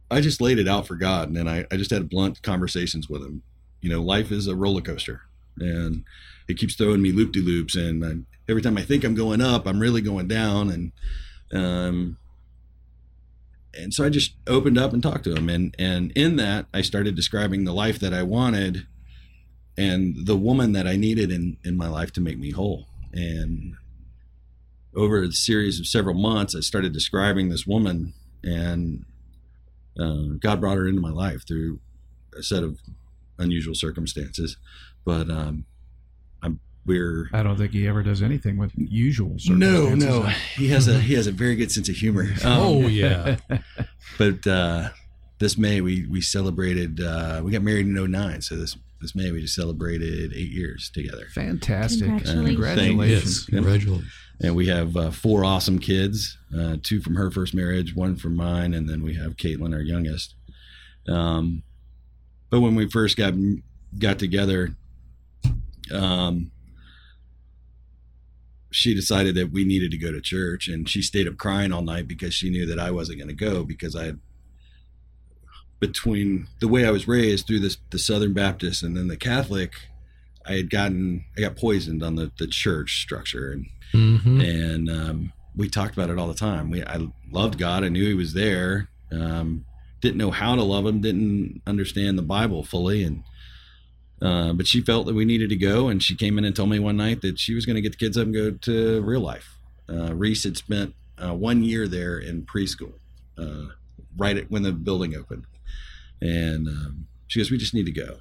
[0.09, 3.09] I just laid it out for God, and then I, I just had blunt conversations
[3.09, 3.43] with Him.
[3.81, 5.21] You know, life is a roller coaster,
[5.59, 6.03] and
[6.47, 8.01] it keeps throwing me loop de loops, and
[8.47, 10.91] every time I think I'm going up, I'm really going down, and
[11.53, 12.17] um,
[13.73, 16.81] and so I just opened up and talked to him, and and in that I
[16.81, 18.87] started describing the life that I wanted,
[19.77, 23.75] and the woman that I needed in in my life to make me whole, and
[24.95, 29.05] over a series of several months, I started describing this woman, and
[29.99, 31.79] uh, God brought her into my life through
[32.37, 32.79] a set of
[33.37, 34.57] unusual circumstances,
[35.03, 35.65] but um,
[36.85, 40.23] we're I don't think he ever does anything with usual no, no.
[40.55, 42.25] He has a he has a very good sense of humor.
[42.45, 43.37] Um, oh yeah.
[44.17, 44.89] but uh,
[45.39, 47.01] this May we we celebrated.
[47.01, 50.89] Uh, we got married in 09, so this this May we just celebrated eight years
[50.93, 52.07] together, Fantastic.
[52.07, 52.45] Congratulations.
[52.45, 53.35] Congratulations.
[53.35, 53.45] yes.
[53.45, 54.11] Congratulations.
[54.41, 56.37] and we have uh, four awesome kids.
[56.57, 59.81] Uh, two from her first marriage, one from mine, and then we have Caitlin, our
[59.81, 60.35] youngest.
[61.07, 61.63] Um,
[62.49, 63.33] but when we first got
[63.97, 64.75] got together,
[65.91, 66.51] um,
[68.75, 71.81] she decided that we needed to go to church, and she stayed up crying all
[71.81, 74.13] night because she knew that I wasn't going to go because I
[75.79, 79.71] between the way I was raised through this the Southern Baptist and then the Catholic,
[80.45, 85.33] I had gotten I got poisoned on the the church structure and hmm and um,
[85.55, 86.69] we talked about it all the time.
[86.69, 87.85] We I loved God.
[87.85, 88.89] I knew He was there.
[89.09, 89.63] Um,
[90.01, 90.99] didn't know how to love Him.
[90.99, 93.23] Didn't understand the Bible fully, and
[94.21, 95.87] uh, but she felt that we needed to go.
[95.87, 97.91] And she came in and told me one night that she was going to get
[97.91, 99.57] the kids up and go to real life.
[99.89, 102.93] Uh, Reese had spent uh, one year there in preschool,
[103.37, 103.73] uh,
[104.17, 105.45] right at, when the building opened,
[106.21, 108.17] and um, she goes, "We just need to go,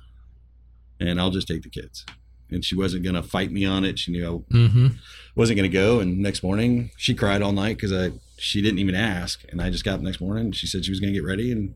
[1.01, 2.05] and I'll just take the kids."
[2.51, 3.99] And she wasn't going to fight me on it.
[3.99, 4.87] She knew I hmm
[5.35, 5.99] wasn't going to go.
[5.99, 9.43] And next morning, she cried all night because I she didn't even ask.
[9.51, 10.47] And I just got up the next morning.
[10.47, 11.75] And she said she was going to get ready, and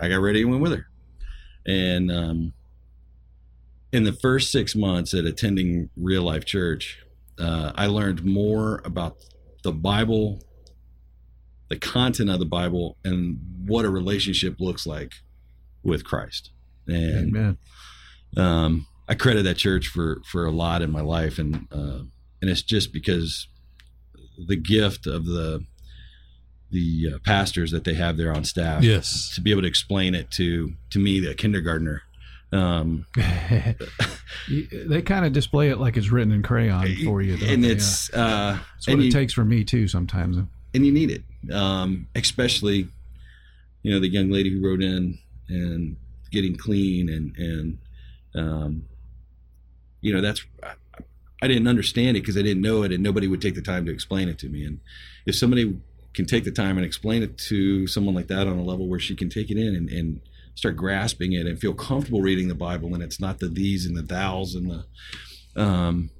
[0.00, 0.86] I got ready and went with her.
[1.66, 2.52] And um,
[3.92, 6.98] in the first six months at attending Real Life Church,
[7.38, 9.16] uh, I learned more about
[9.62, 10.42] the Bible,
[11.68, 15.12] the content of the Bible, and what a relationship looks like
[15.82, 16.50] with Christ.
[16.86, 17.58] And Amen.
[18.36, 22.00] um, I credit that church for for a lot in my life, and uh,
[22.40, 23.46] and it's just because
[24.46, 25.64] the gift of the
[26.70, 29.32] the uh, pastors that they have there on staff Yes.
[29.34, 32.02] to be able to explain it to to me, the kindergartner.
[32.50, 33.04] Um,
[34.48, 37.36] they kind of display it like it's written in crayon for you.
[37.46, 38.58] and it's uh, Yeah.
[38.74, 40.38] That's what it you, takes for me too sometimes.
[40.74, 42.88] and you need it, um, especially
[43.82, 45.96] you know the young lady who wrote in and
[46.30, 47.78] getting clean and and
[48.34, 48.82] um,
[50.00, 50.72] you know that's I,
[51.42, 53.84] I didn't understand it because I didn't know it and nobody would take the time
[53.86, 54.80] to explain it to me and
[55.26, 55.76] if somebody
[56.14, 58.98] can take the time and explain it to someone like that on a level where
[58.98, 60.20] she can take it in and, and
[60.58, 63.96] start grasping it and feel comfortable reading the Bible and it's not the these and
[63.96, 66.10] the thous and the um,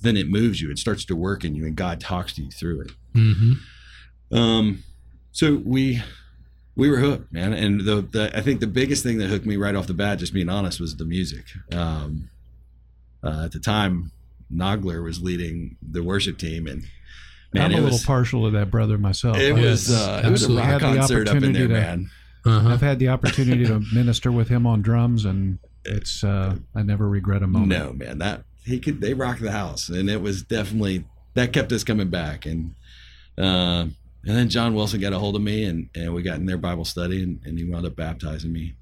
[0.00, 2.50] then it moves you it starts to work in you and God talks to you
[2.50, 3.52] through it hmm
[4.30, 4.84] um,
[5.32, 6.02] so we
[6.78, 7.52] we were hooked, man.
[7.52, 10.18] And the, the I think the biggest thing that hooked me right off the bat,
[10.18, 11.44] just being honest, was the music.
[11.72, 12.30] Um,
[13.22, 14.12] uh, at the time,
[14.52, 16.84] Nogler was leading the worship team, and
[17.52, 19.38] man, I'm a little was partial to that brother myself.
[19.38, 22.10] it was uh, it was a rock concert up in there, to- man.
[22.48, 22.68] Uh-huh.
[22.68, 27.08] I've had the opportunity to minister with him on drums, and it's uh, I never
[27.08, 27.68] regret a moment.
[27.68, 31.72] No, man, that he could they rocked the house, and it was definitely that kept
[31.72, 32.46] us coming back.
[32.46, 32.74] And
[33.36, 33.86] uh,
[34.24, 36.58] and then John Wilson got a hold of me, and and we got in their
[36.58, 38.74] Bible study, and, and he wound up baptizing me.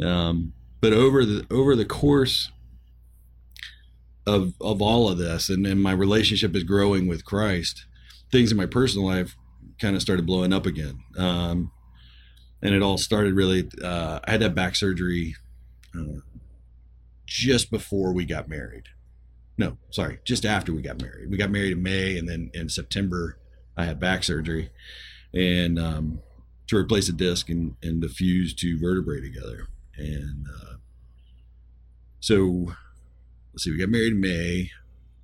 [0.00, 2.50] Um, but over the over the course
[4.26, 7.86] of of all of this, and, and my relationship is growing with Christ,
[8.30, 9.36] things in my personal life
[9.80, 11.00] kind of started blowing up again.
[11.18, 11.70] Um,
[12.62, 13.68] and it all started really.
[13.82, 15.36] Uh, I had that back surgery.
[15.94, 16.20] Uh,
[17.32, 18.84] just before we got married.
[19.56, 21.30] No, sorry, just after we got married.
[21.30, 23.38] We got married in May, and then in September,
[23.76, 24.70] I had back surgery,
[25.32, 26.20] and um,
[26.68, 29.66] to replace a disc and and fuse two vertebrae together.
[29.96, 30.74] And uh,
[32.20, 32.74] so,
[33.52, 34.70] let's see, we got married in May.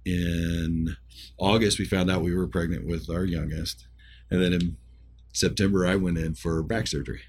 [0.05, 0.97] In
[1.39, 3.87] August, we found out we were pregnant with our youngest,
[4.31, 4.77] and then in
[5.39, 7.21] September, I went in for back surgery.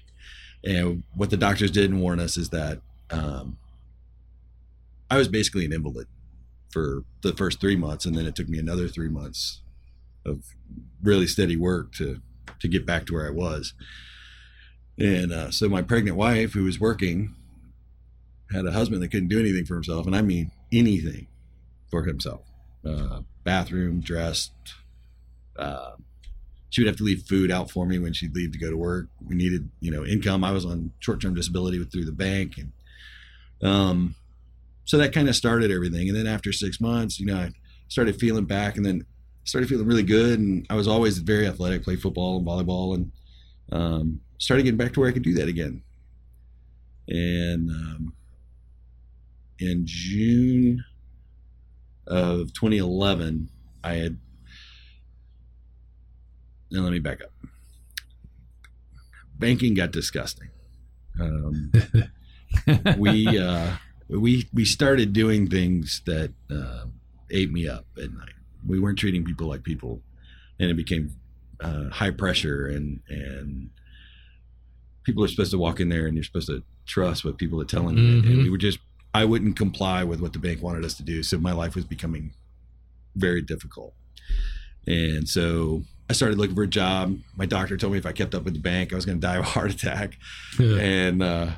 [0.64, 3.56] And what the doctors didn't warn us is that um,
[5.10, 6.06] I was basically an invalid
[6.70, 9.62] for the first three months, and then it took me another three months
[10.24, 10.44] of
[11.02, 12.20] really steady work to
[12.60, 13.72] to get back to where I was.
[14.98, 17.34] And uh, so my pregnant wife, who was working,
[18.52, 21.26] had a husband that couldn't do anything for himself, and I mean anything
[21.90, 22.42] for himself.
[22.84, 24.52] Uh, bathroom, dressed.
[25.56, 25.92] Uh,
[26.70, 28.76] she would have to leave food out for me when she'd leave to go to
[28.76, 29.08] work.
[29.26, 30.44] We needed, you know, income.
[30.44, 34.14] I was on short-term disability through the bank, and um,
[34.84, 36.08] so that kind of started everything.
[36.08, 37.50] And then after six months, you know, I
[37.88, 39.04] started feeling back, and then
[39.44, 40.38] started feeling really good.
[40.38, 43.12] And I was always very athletic, played football and volleyball, and
[43.72, 45.82] um, started getting back to where I could do that again.
[47.08, 48.14] And um,
[49.58, 50.84] in June
[52.06, 53.48] of 2011,
[53.82, 54.18] I had.
[56.70, 57.32] Now let me back up.
[59.38, 60.48] Banking got disgusting.
[61.18, 61.72] Um,
[62.98, 63.72] we uh,
[64.08, 66.84] we we started doing things that uh,
[67.30, 68.34] ate me up at night.
[68.66, 70.02] We weren't treating people like people,
[70.58, 71.16] and it became
[71.60, 73.70] uh, high pressure and and
[75.04, 77.64] people are supposed to walk in there and you're supposed to trust what people are
[77.64, 78.04] telling you.
[78.18, 78.42] And Mhm.
[78.42, 78.78] we were just
[79.14, 81.84] I wouldn't comply with what the bank wanted us to do, so my life was
[81.84, 82.34] becoming
[83.16, 83.94] very difficult.
[84.86, 87.16] And so I started looking for a job.
[87.36, 89.24] My doctor told me if I kept up with the bank, I was going to
[89.24, 90.18] die of a heart attack
[90.58, 90.76] Yeah.
[90.76, 91.50] and uh,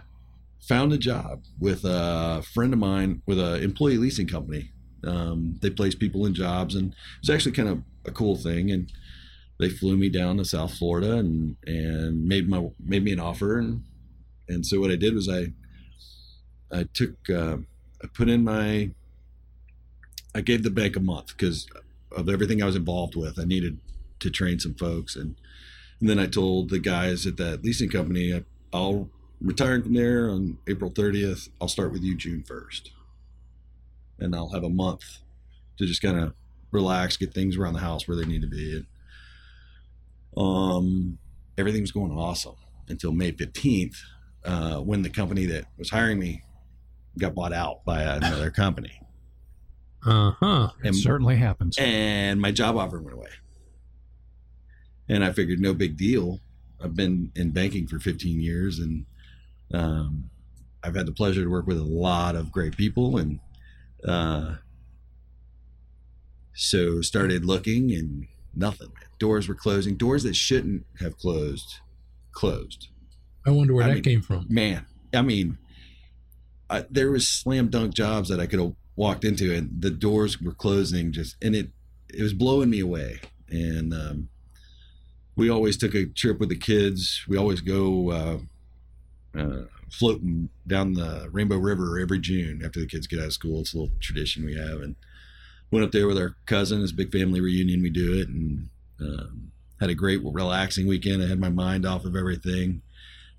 [0.68, 4.70] found a job with a friend of mine with an employee leasing company.
[5.04, 8.70] Um, they place people in jobs, and it was actually kind of a cool thing.
[8.70, 8.92] And
[9.58, 13.58] they flew me down to South Florida and and made my made me an offer,
[13.58, 13.82] and
[14.50, 15.52] And so what I did was I
[16.70, 17.56] I took uh,
[18.04, 18.90] I put in my
[20.34, 21.66] I gave the bank a month because
[22.14, 23.38] of everything I was involved with.
[23.40, 23.78] I needed
[24.22, 25.36] to train some folks, and
[26.00, 29.08] and then I told the guys at that leasing company, I, I'll
[29.40, 31.48] retire from there on April 30th.
[31.60, 32.88] I'll start with you June 1st,
[34.18, 35.02] and I'll have a month
[35.78, 36.34] to just kind of
[36.72, 38.76] relax, get things around the house where they need to be.
[38.76, 38.86] And,
[40.36, 41.18] um,
[41.58, 42.54] everything was going awesome
[42.88, 43.96] until May 15th,
[44.44, 46.42] uh, when the company that was hiring me
[47.18, 49.00] got bought out by another company.
[50.04, 50.70] Uh huh.
[50.82, 51.76] It And- certainly happens.
[51.78, 53.28] and my job offer went away.
[55.12, 56.40] And I figured, no big deal.
[56.82, 59.04] I've been in banking for 15 years, and
[59.74, 60.30] um,
[60.82, 63.38] I've had the pleasure to work with a lot of great people, and
[64.08, 64.54] uh,
[66.54, 68.92] so started looking, and nothing.
[69.18, 69.96] Doors were closing.
[69.96, 71.76] Doors that shouldn't have closed,
[72.32, 72.88] closed
[73.46, 74.46] I wonder where I that mean- came from.
[74.48, 75.58] man i mean
[76.70, 80.40] I, there was slam dunk jobs that i could have walked into and the doors
[80.40, 81.68] were closing just and it
[82.08, 83.20] it was blowing me away
[83.50, 84.28] and um,
[85.36, 87.24] we always took a trip with the kids.
[87.28, 88.38] We always go uh,
[89.38, 93.60] uh, floating down the rainbow river every june after the kids get out of school.
[93.60, 94.80] It's a little tradition we have.
[94.80, 94.96] And
[95.70, 98.28] went up there with our cousin it's a big family reunion we do it.
[98.28, 98.68] And
[99.00, 101.22] um, had a great relaxing weekend.
[101.22, 102.82] I had my mind off of everything.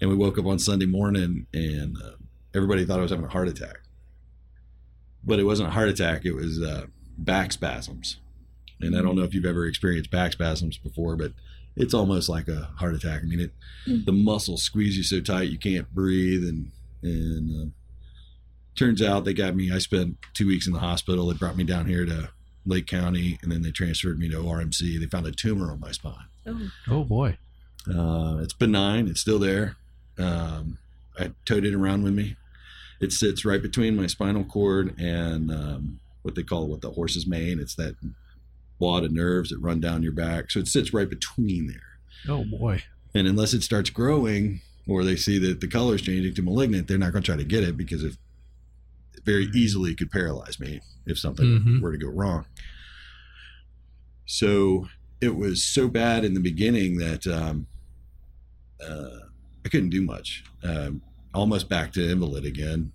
[0.01, 2.15] And we woke up on Sunday morning and uh,
[2.53, 3.77] everybody thought I was having a heart attack.
[5.23, 8.17] But it wasn't a heart attack, it was uh, back spasms.
[8.82, 11.32] And I don't know if you've ever experienced back spasms before, but
[11.75, 13.21] it's almost like a heart attack.
[13.21, 13.51] I mean, it
[14.05, 16.43] the muscles squeeze you so tight you can't breathe.
[16.43, 17.69] And, and uh,
[18.75, 21.27] turns out they got me, I spent two weeks in the hospital.
[21.27, 22.29] They brought me down here to
[22.65, 24.99] Lake County and then they transferred me to RMC.
[24.99, 26.27] They found a tumor on my spine.
[26.89, 27.38] oh boy.
[27.88, 29.07] Uh, it's benign.
[29.07, 29.75] It's still there.
[30.17, 30.77] Um,
[31.19, 32.38] I towed it around with me.
[33.01, 37.27] It sits right between my spinal cord and um, what they call what the horse's
[37.27, 37.59] mane.
[37.59, 37.95] It's that
[38.79, 40.51] wad of nerves that run down your back.
[40.51, 41.99] So it sits right between there.
[42.27, 42.83] Oh boy.
[43.15, 46.88] And unless it starts growing or they see that the color is changing to malignant,
[46.88, 48.17] they're not going to try to get it because it
[49.23, 51.81] very easily could paralyze me if something Mhm.
[51.81, 52.45] were to go wrong.
[54.25, 54.88] So
[55.21, 57.67] it was so bad in the beginning that um,
[58.86, 59.19] uh,
[59.65, 60.43] I couldn't do much.
[60.63, 61.01] Um,
[61.33, 62.91] almost back to invalid again,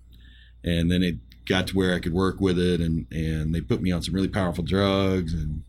[0.63, 3.81] and then it got to where I could work with it, and and they put
[3.81, 5.63] me on some really powerful drugs, and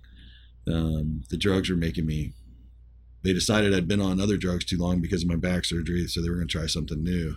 [0.72, 2.32] um, the drugs were making me.
[3.22, 6.22] They decided I'd been on other drugs too long because of my back surgery, so
[6.22, 7.36] they were going to try something new.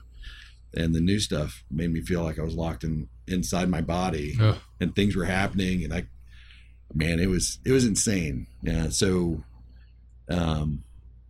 [0.76, 4.36] And the new stuff made me feel like I was locked in inside my body,
[4.40, 4.58] Ugh.
[4.80, 6.06] and things were happening, and I,
[6.94, 8.48] man, it was it was insane.
[8.62, 9.44] Yeah, so,
[10.30, 10.84] um,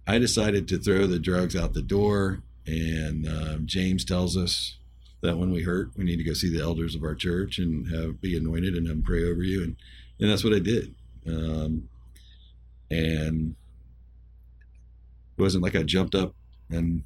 [0.07, 4.77] I decided to throw the drugs out the door, and um, James tells us
[5.21, 7.87] that when we hurt, we need to go see the elders of our church and
[7.93, 9.75] have be anointed and have them pray over you, and
[10.19, 10.93] and that's what I did.
[11.27, 11.89] Um,
[12.89, 13.55] and
[15.37, 16.33] it wasn't like I jumped up
[16.69, 17.03] and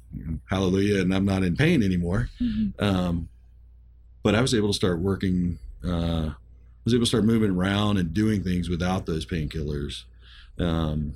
[0.48, 2.30] hallelujah, and I'm not in pain anymore.
[2.78, 3.28] Um,
[4.22, 5.58] but I was able to start working.
[5.84, 6.30] Uh,
[6.84, 10.04] was able to start moving around and doing things without those painkillers,
[10.58, 11.14] um,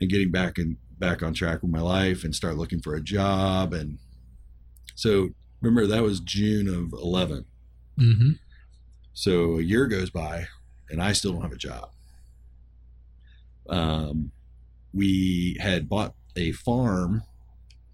[0.00, 3.00] and getting back and back on track with my life and start looking for a
[3.00, 3.72] job.
[3.72, 3.98] And
[4.94, 7.46] so remember that was June of 11.
[7.98, 8.30] Mm-hmm.
[9.14, 10.46] So a year goes by
[10.90, 11.90] and I still don't have a job.
[13.70, 14.32] Um,
[14.92, 17.22] we had bought a farm,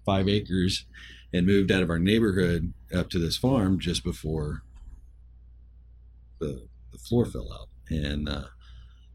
[0.05, 0.85] five acres,
[1.33, 4.63] and moved out of our neighborhood up to this farm just before
[6.39, 7.69] the, the floor fell out.
[7.89, 8.45] And uh,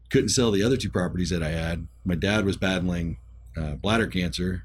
[0.09, 1.87] couldn't sell the other two properties that I had.
[2.05, 3.17] My dad was battling
[3.57, 4.63] uh, bladder cancer.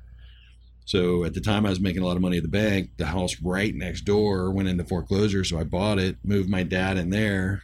[0.84, 3.06] So at the time I was making a lot of money at the bank, the
[3.06, 5.44] house right next door went into foreclosure.
[5.44, 7.62] So I bought it, moved my dad in there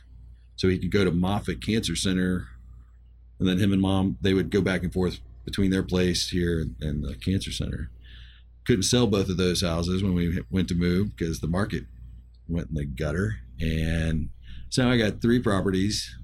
[0.57, 2.47] so he could go to Moffitt Cancer Center.
[3.38, 6.64] And then him and mom, they would go back and forth between their place here
[6.81, 7.90] and, the cancer center.
[8.66, 11.85] Couldn't sell both of those houses when we went to move because the market
[12.49, 13.37] went in the gutter.
[13.61, 14.31] And
[14.70, 16.16] so I got three properties.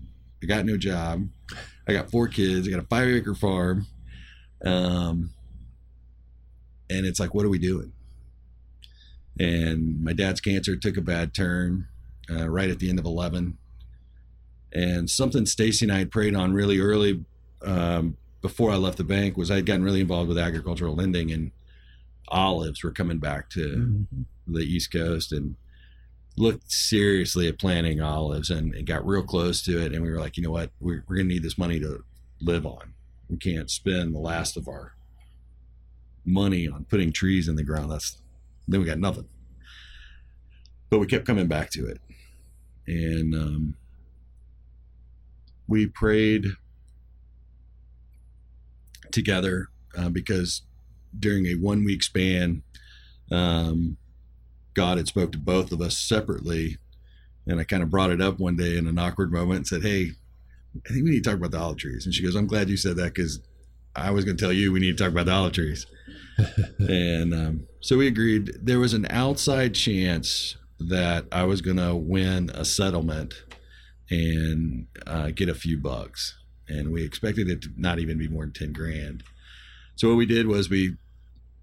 [0.42, 1.28] I got no job.
[1.86, 2.66] I got four kids.
[2.66, 3.86] I got a five acre farm.
[4.64, 5.30] Um,
[6.88, 7.92] and it's like, what are we doing?
[9.38, 11.88] And my dad's cancer took a bad turn
[12.30, 13.56] uh, right at the end of 11.
[14.72, 17.24] And something Stacy and I had prayed on really early
[17.62, 21.30] um, before I left the bank was I had gotten really involved with agricultural lending
[21.32, 21.50] and
[22.28, 24.24] olives were coming back to Mhm.
[24.46, 25.56] the East Coast and
[26.36, 29.92] looked seriously at planting olives and, and got real close to it.
[29.92, 30.70] And we were like, you know what?
[30.80, 32.04] We're, we're going to need this money to
[32.40, 32.94] live on.
[33.28, 34.94] We can't spend the last of our
[36.24, 37.90] money on putting trees in the ground.
[37.90, 38.22] That's
[38.68, 39.26] Then we got nothing.
[40.88, 42.00] But we kept coming back to it.
[42.86, 43.74] And um,
[45.70, 46.46] we prayed
[49.12, 50.62] together uh, because
[51.18, 52.62] during a one week span,
[53.30, 53.96] um,
[54.74, 56.76] God had spoke to both of us separately.
[57.46, 59.82] And I kind of brought it up one day in an awkward moment and said,
[59.82, 60.10] Hey,
[60.86, 62.04] I think we need to talk about the olive trees.
[62.04, 63.40] And she goes, I'm glad you said that because
[63.96, 65.86] I was going to tell you we need to talk about the olive trees.
[66.78, 68.52] and um, so we agreed.
[68.60, 73.34] There was an outside chance that I was going to win a settlement
[74.10, 76.36] and uh, get a few bucks.
[76.68, 79.22] And we expected it to not even be more than 10 grand.
[79.96, 80.96] So what we did was we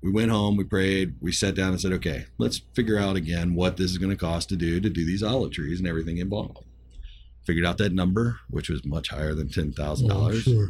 [0.04, 3.56] we went home, we prayed, we sat down and said, okay, let's figure out again
[3.56, 6.18] what this is going to cost to do to do these olive trees and everything
[6.18, 6.66] involved.
[7.46, 10.70] Figured out that number, which was much higher than ten thousand Oh, dollars, sure.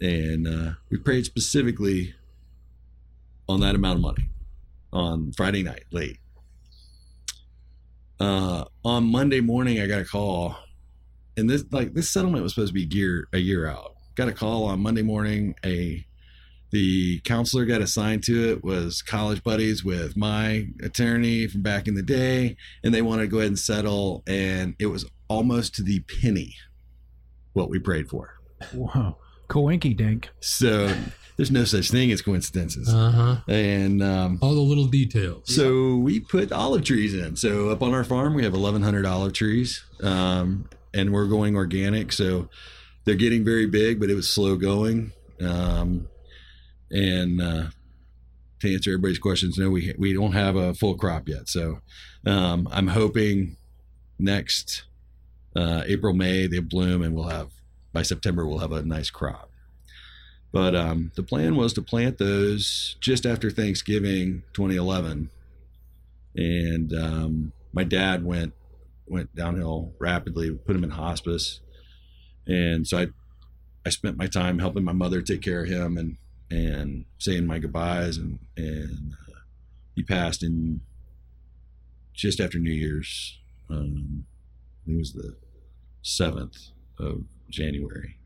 [0.00, 2.14] and uh, we prayed specifically
[3.48, 4.28] on that amount of money
[4.92, 6.18] on Friday night late.
[8.20, 10.56] Uh, on Monday morning, I got a call,
[11.38, 13.94] and this like this settlement was supposed to be year a year out.
[14.14, 15.54] Got a call on Monday morning.
[15.64, 16.04] A
[16.70, 21.94] the counselor got assigned to it was college buddies with my attorney from back in
[21.94, 25.82] the day, and they wanted to go ahead and settle, and it was almost to
[25.82, 26.54] the penny
[27.54, 28.34] what we prayed for.
[28.72, 29.16] Whoa.
[29.48, 30.28] Coinky dink.
[30.40, 30.94] So
[31.38, 32.92] there's no such thing as coincidences.
[32.92, 33.36] Uh huh.
[33.48, 35.54] And um, All the little details.
[35.54, 37.34] so we put olive trees in.
[37.36, 42.12] So up on our farm, we have 1,100 olive trees, um, and we're going organic.
[42.12, 42.48] So
[43.04, 45.12] they're getting very big, but it was slow going.
[45.40, 46.08] Um,
[46.90, 47.64] and uh,
[48.60, 51.48] to answer everybody's questions, no, we we don't have a full crop yet.
[51.48, 51.80] So
[52.26, 53.56] um, I'm hoping
[54.18, 54.84] next
[55.54, 57.50] uh, April, May they bloom, and we'll have
[57.92, 59.50] by September we'll have a nice crop.
[60.52, 65.30] But um, the plan was to plant those just after Thanksgiving 2011,
[66.36, 68.54] and um, my dad went
[69.10, 70.50] went downhill rapidly.
[70.50, 71.60] Put him in hospice,
[72.46, 73.06] and so I
[73.86, 76.16] I spent my time helping my mother take care of him and
[76.50, 79.40] and saying my goodbyes, and and uh,
[79.94, 80.80] he passed in
[82.12, 83.38] just after New Year's.
[83.70, 84.24] Um,
[84.86, 85.36] it was the
[86.02, 86.56] seventh
[86.98, 88.18] of January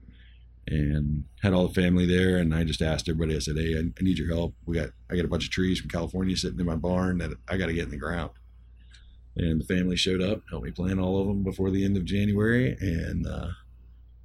[0.68, 2.38] and had all the family there.
[2.38, 4.54] And I just asked everybody, I said, Hey, I, I need your help.
[4.66, 7.32] We got, I got a bunch of trees from California sitting in my barn that
[7.48, 8.30] I got to get in the ground.
[9.36, 12.04] And the family showed up, helped me plant all of them before the end of
[12.04, 12.76] January.
[12.80, 13.48] And, uh,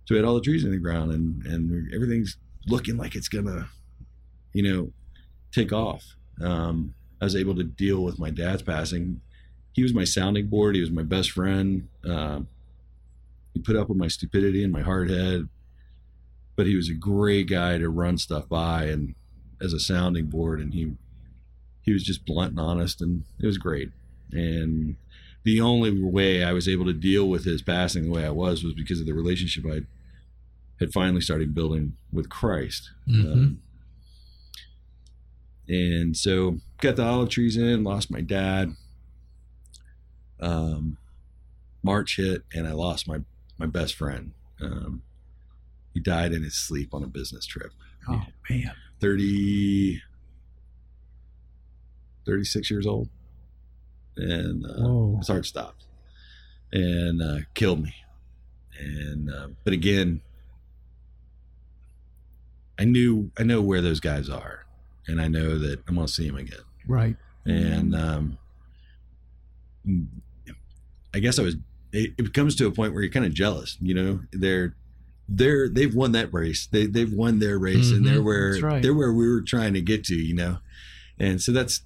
[0.06, 3.28] so we had all the trees in the ground and, and everything's looking like it's
[3.28, 3.70] gonna,
[4.54, 4.92] you know,
[5.52, 6.16] take off.
[6.42, 9.22] Um, I was able to deal with my dad's passing.
[9.74, 10.76] He was my sounding board.
[10.76, 11.88] He was my best friend.
[12.06, 12.48] Um,
[13.54, 15.50] he put up with my stupidity and my hard head,
[16.56, 19.16] but he was a great guy to run stuff by and
[19.62, 20.60] as a sounding board.
[20.60, 20.94] And he
[21.82, 23.92] he was just blunt and honest, and it was great.
[24.32, 24.96] And
[25.44, 28.64] the only way I was able to deal with his passing the way I was
[28.64, 29.82] was because of the relationship I
[30.80, 32.92] had finally started building with Christ.
[33.08, 33.32] Mhm.
[33.34, 33.62] Um,
[35.68, 38.74] and so got the olive trees in, lost my dad.
[40.40, 40.98] Um,
[41.84, 43.20] March hit, and I lost my
[43.58, 44.34] my best friend.
[44.62, 45.02] Um,
[45.94, 47.72] he died in his sleep on a business trip.
[48.08, 48.74] Oh man.
[49.00, 50.02] 30,
[52.26, 53.10] 36 years old.
[54.18, 55.86] And uh, his heart stopped
[56.72, 57.94] and uh, killed me.
[58.80, 60.22] And, uh, but again,
[62.80, 64.66] I knew, I know where those guys are.
[65.08, 66.60] And I know that I'm going to see them again.
[66.86, 67.16] Right.
[67.46, 68.38] And um,
[71.14, 71.56] I guess I was,
[71.94, 74.76] it, it comes to a point where you're kind of jealous, you know, they're,
[75.30, 76.68] they're they've won that race.
[76.72, 78.24] They they've won their race, and they're Mhm.
[78.24, 78.82] where right.
[78.82, 80.60] they're where we were trying to get to, you know.
[81.20, 81.82] And so that's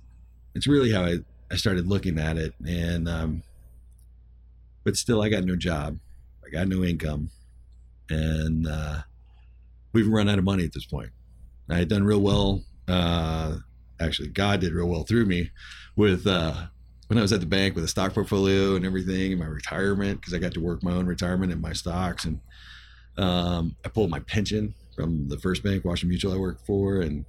[0.54, 1.15] it's really how I
[1.52, 3.44] I started looking at it, and um,
[4.84, 5.98] but still, I got no job,
[6.46, 7.30] I got no income,
[8.10, 9.02] and uh,
[9.94, 11.12] we've run out of money at this point.
[11.70, 12.64] I had done real well.
[12.88, 13.58] Uh,
[14.00, 15.52] actually, God did real well through me
[15.96, 16.68] with uh,
[17.08, 20.22] when I was at the bank with a stock portfolio and everything, and my retirement
[20.22, 22.39] because I got to work my own retirement and my stocks and
[23.18, 27.26] um, I pulled my pension from the first bank, Washington Mutual, I worked for, and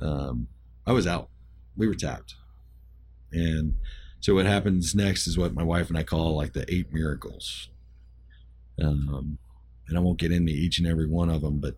[0.00, 0.48] um,
[0.86, 1.28] I was out.
[1.76, 2.34] We were tapped,
[3.32, 3.74] and
[4.20, 7.68] so what happens next is what my wife and I call like the eight miracles.
[8.82, 9.38] Um,
[9.88, 11.76] and I won't get into each and every one of them, but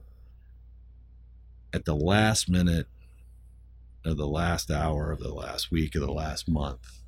[1.73, 2.87] at the last minute
[4.05, 7.01] of the last hour of the last week of the last month,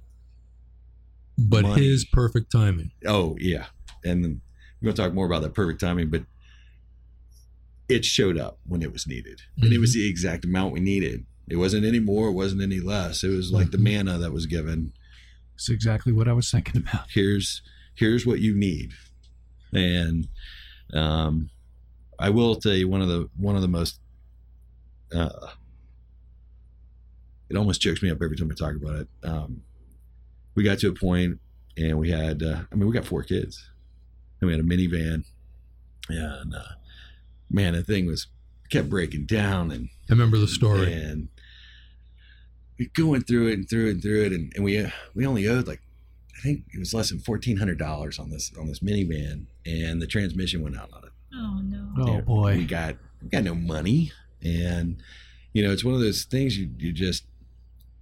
[1.36, 1.84] but money.
[1.84, 2.92] his perfect timing.
[3.06, 3.66] Oh yeah,
[4.04, 4.40] and
[4.80, 6.22] we're gonna talk more about that perfect timing, but
[7.88, 11.26] it showed up when it was needed, and it was the exact amount we needed.
[11.48, 13.22] It wasn't any more, it wasn't any less.
[13.22, 14.92] It was like the manna that was given.
[15.54, 17.06] It's exactly what I was thinking about.
[17.10, 17.62] Here's
[17.94, 18.92] here's what you need.
[19.72, 20.28] And
[20.92, 21.50] um
[22.18, 24.00] I will tell you one of the one of the most
[25.14, 25.48] uh
[27.50, 29.08] it almost chokes me up every time I talk about it.
[29.22, 29.62] Um
[30.54, 31.38] we got to a point
[31.76, 33.70] and we had uh, I mean we got four kids.
[34.40, 35.24] And we had a minivan
[36.08, 36.74] and uh
[37.50, 38.28] man, the thing was
[38.70, 40.92] kept breaking down and I remember the story.
[40.92, 41.28] and
[42.78, 45.26] we going through it and through it and through it, and, and we uh, we
[45.26, 45.80] only owed like
[46.36, 50.00] I think it was less than fourteen hundred dollars on this on this minivan, and
[50.00, 51.12] the transmission went out on it.
[51.34, 51.88] Oh no.
[51.98, 52.56] Oh we boy.
[52.56, 54.12] We got we got no money,
[54.42, 54.96] and
[55.52, 57.24] you know it's one of those things you you just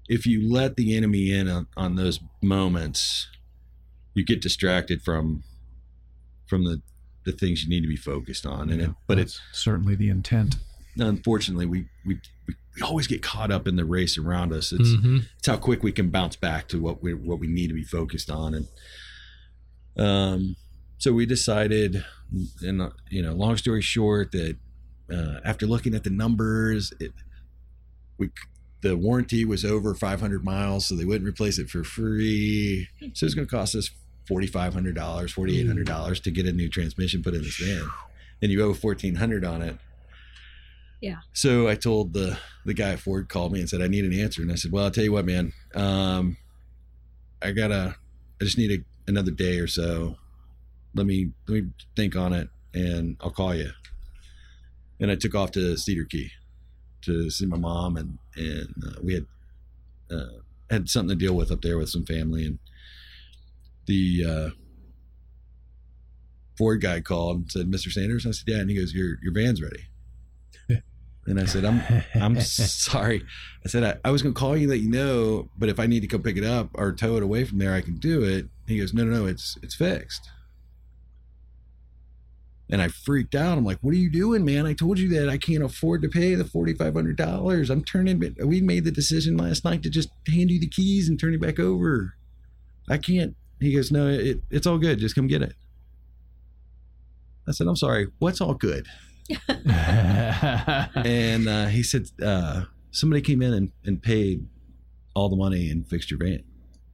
[0.08, 3.28] if you let the enemy in on, on those moments,
[4.14, 5.42] you get distracted from
[6.46, 6.82] from the
[7.24, 10.56] the things you need to be focused on, and it, but it's certainly the intent.
[10.98, 14.72] unfortunately we, we we we always get caught up in the race around us.
[14.72, 17.68] It's hmm it's how quick we can bounce back to what we what we need
[17.68, 18.54] to be focused on.
[18.54, 18.68] And
[19.96, 20.56] um
[20.98, 22.04] so we decided
[22.62, 24.56] and uh, you know long story short that
[25.12, 27.12] uh, after looking at the numbers it
[28.18, 28.30] we
[28.80, 32.88] the warranty was over 500 miles so they wouldn't replace it for free.
[33.14, 33.90] So it's going to cost us
[34.30, 37.88] $4500 $4800 to get a new transmission put in this van
[38.40, 39.76] and you owe 1400 on it
[41.02, 41.18] Yeah.
[41.32, 44.18] so I told the the guy at Ford called me and said I need an
[44.18, 45.52] answer, and I said, "Well, I'll tell you what, man.
[45.74, 46.36] Um,
[47.42, 47.96] I gotta,
[48.40, 50.16] I just need a, another day or so.
[50.94, 53.72] Let me let me think on it, and I'll call you."
[55.00, 56.30] And I took off to Cedar Key
[57.02, 59.26] to see my mom, and and uh, we had
[60.08, 60.38] uh,
[60.70, 62.60] had something to deal with up there with some family, and
[63.86, 64.50] the uh,
[66.56, 67.90] Ford guy called and said, "Mr.
[67.90, 69.88] Sanders," I said, "Yeah," and he goes, "Your your van's ready."
[71.26, 71.82] And I said, I'm
[72.14, 73.24] I'm sorry.
[73.64, 76.00] I said I, I was gonna call you, let you know, but if I need
[76.00, 78.46] to come pick it up or tow it away from there, I can do it.
[78.66, 80.28] He goes, No, no, no, it's it's fixed.
[82.70, 83.58] And I freaked out.
[83.58, 84.66] I'm like, What are you doing, man?
[84.66, 87.70] I told you that I can't afford to pay the forty five hundred dollars.
[87.70, 91.20] I'm turning we made the decision last night to just hand you the keys and
[91.20, 92.14] turn it back over.
[92.88, 93.36] I can't.
[93.60, 94.98] He goes, No, it, it's all good.
[94.98, 95.54] Just come get it.
[97.46, 98.08] I said, I'm sorry.
[98.18, 98.86] What's all good?
[99.48, 104.46] and uh, he said uh, somebody came in and, and paid
[105.14, 106.42] all the money and fixed your van.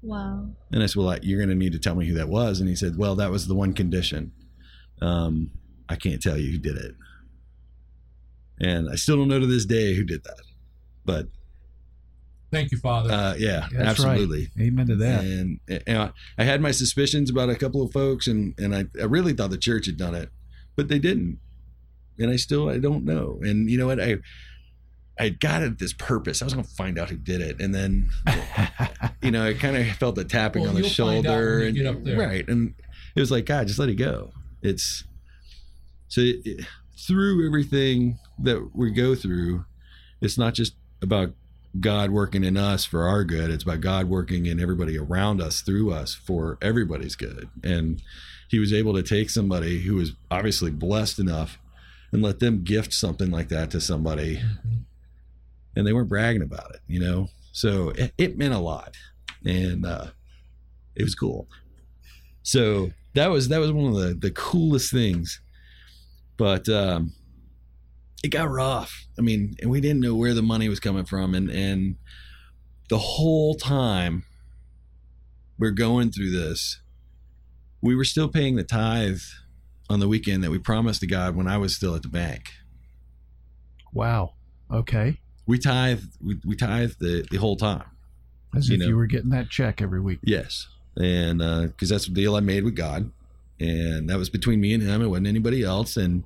[0.02, 0.48] Wow.
[0.72, 2.60] And I said, well, you're going to need to tell me who that was.
[2.60, 4.32] And he said, well, that was the one condition.
[5.00, 5.50] Um,
[5.88, 6.94] I can't tell you who did it.
[8.60, 10.42] And I still don't know to this day who did that.
[11.04, 11.26] But
[12.50, 13.12] Thank you, Father.
[13.12, 14.48] uh, yeah, That's absolutely.
[14.56, 14.66] right.
[14.66, 15.24] Amen to that.
[15.24, 19.04] And, and I had my suspicions about a couple of folks, and, and I, I
[19.04, 20.30] really thought the church had done it,
[20.74, 21.38] but they didn't.
[22.18, 23.38] And I still I don't know.
[23.42, 24.00] And you know what?
[24.00, 24.16] I
[25.20, 26.40] I got at this purpose.
[26.42, 28.08] I was going to find out who did it, and then
[29.22, 31.62] you know I kind of felt the tapping Well, on the you'll find out shoulder,
[31.64, 32.18] and get up there.
[32.18, 32.74] right, and
[33.16, 34.30] it was like God, just let it go.
[34.62, 35.04] It's
[36.08, 36.66] so it, it-
[37.00, 39.64] through everything that we go through,
[40.20, 41.32] it's not just about
[41.80, 43.50] God working in us for our good.
[43.50, 47.48] It's about God working in everybody around us through us for everybody's good.
[47.62, 48.02] And
[48.48, 51.58] he was able to take somebody who was obviously blessed enough
[52.12, 54.40] and let them gift something like that to somebody.
[55.76, 57.28] And they weren't bragging about it, you know?
[57.52, 58.96] So it, it meant a lot.
[59.44, 60.08] And uh,
[60.96, 61.48] it was cool.
[62.42, 65.40] So that was that was one of the, the coolest things.
[66.36, 67.12] But um
[68.22, 69.06] it got rough.
[69.18, 71.96] I mean, and we didn't know where the money was coming from, and and
[72.88, 74.24] the whole time
[75.58, 76.80] we're going through this,
[77.80, 79.20] we were still paying the tithe
[79.90, 82.52] on the weekend that we promised to God when I was still at the bank.
[83.92, 84.34] Wow.
[84.70, 85.18] Okay.
[85.46, 87.84] We tithe, we, we tithe the, the whole time.
[88.56, 88.86] As You if know.
[88.88, 90.20] you were getting that check every week.
[90.22, 93.10] Yes, and because that's the deal I made with God,
[93.60, 95.02] and that was between me and Him.
[95.02, 95.98] It wasn't anybody else.
[95.98, 96.24] And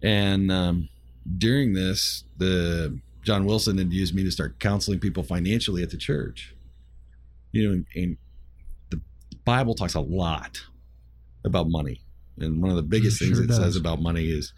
[0.00, 0.88] and um,
[1.38, 5.96] during this, the John Wilson had used me to start counseling people financially at the
[5.96, 6.54] church.
[7.50, 8.16] You know, and, and
[8.90, 9.00] the
[9.44, 10.60] Bible talks a lot
[11.44, 12.00] about money,
[12.40, 14.52] and one of the biggest things sure it says about money is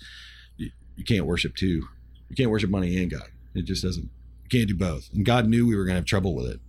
[0.57, 1.87] you, you can't worship two.
[2.29, 3.29] You can't worship money and God.
[3.55, 4.09] It just doesn't.
[4.45, 5.11] You can't do both.
[5.13, 6.61] And God knew we were going to have trouble with it,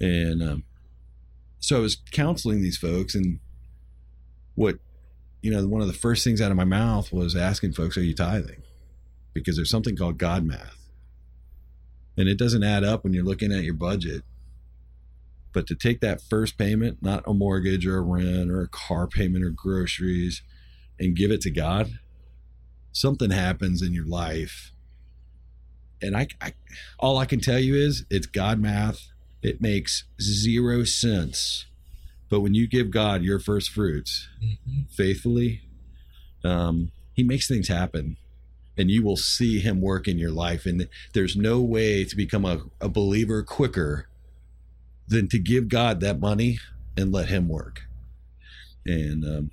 [0.00, 0.64] and um,
[1.60, 3.38] so I was counseling these folks, and
[4.54, 4.78] what
[5.42, 8.02] you know, one of the first things out of my mouth was asking folks, "Are
[8.02, 8.62] you tithing?"
[9.32, 10.88] Because there's something called God math,
[12.16, 14.22] and it doesn't add up when you're looking at your budget.
[15.52, 19.06] But to take that first payment, not a mortgage or a rent or a car
[19.06, 20.42] payment or groceries,
[20.98, 21.98] and give it to God,
[22.92, 24.72] something happens in your life
[26.02, 26.54] and I, I
[26.98, 29.08] all I can tell you is it's God math.
[29.42, 31.66] It makes zero sense.
[32.28, 34.90] But when you give God your first fruits Mhm.
[34.90, 35.62] faithfully,
[36.44, 38.16] um, He makes things happen,
[38.76, 40.64] and you will see Him work in your life.
[40.66, 44.06] And there's no way to become a, a believer quicker
[45.10, 46.58] than to give God that money
[46.96, 47.82] and let Him work.
[48.86, 49.50] And um,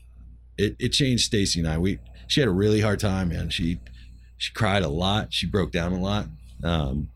[0.58, 1.78] it it changed Stacy and I.
[1.78, 3.50] We she had a really hard time, man.
[3.50, 3.80] She
[4.38, 5.34] she cried a lot.
[5.34, 6.28] She broke down a lot.
[6.64, 7.10] Um,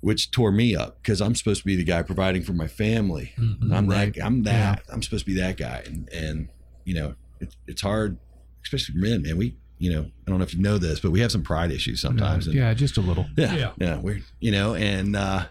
[0.00, 3.32] which tore me up because I'm supposed to be the guy providing for my family.
[3.36, 3.72] Mhm.
[3.72, 4.14] I'm Right.
[4.14, 4.24] that.
[4.24, 4.82] I'm that.
[4.92, 6.48] I'm supposed to be that guy, and and
[6.84, 8.16] you know, it, it's hard,
[8.62, 9.22] especially for men.
[9.22, 11.42] Man, we, you know, I don't know if you know this, but we have some
[11.42, 12.46] pride issues sometimes.
[12.46, 13.26] and- yeah, just a little.
[13.36, 13.72] yeah, Yeah.
[13.78, 15.46] yeah, We're you know, and uh,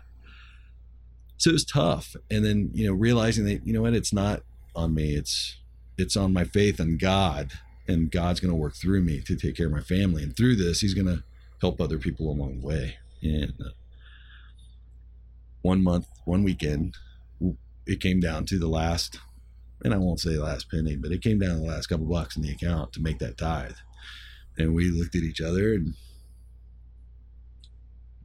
[1.38, 2.16] so it was tough.
[2.30, 4.42] And then you know, realizing that you know what, it's not
[4.76, 5.16] on me.
[5.16, 5.58] It's
[5.98, 7.52] it's on my faith in God,
[7.88, 10.24] and God's going to work through me to take care of my family.
[10.24, 11.24] And through this, He's going to
[11.62, 12.98] help other people along the way.
[13.22, 13.70] And uh,
[15.62, 16.96] one month, one weekend,
[17.86, 19.20] it came down to the last,
[19.84, 22.06] and I won't say the last penny, but it came down to the last couple
[22.06, 23.76] bucks in the account to make that tithe.
[24.58, 25.94] And we looked at each other and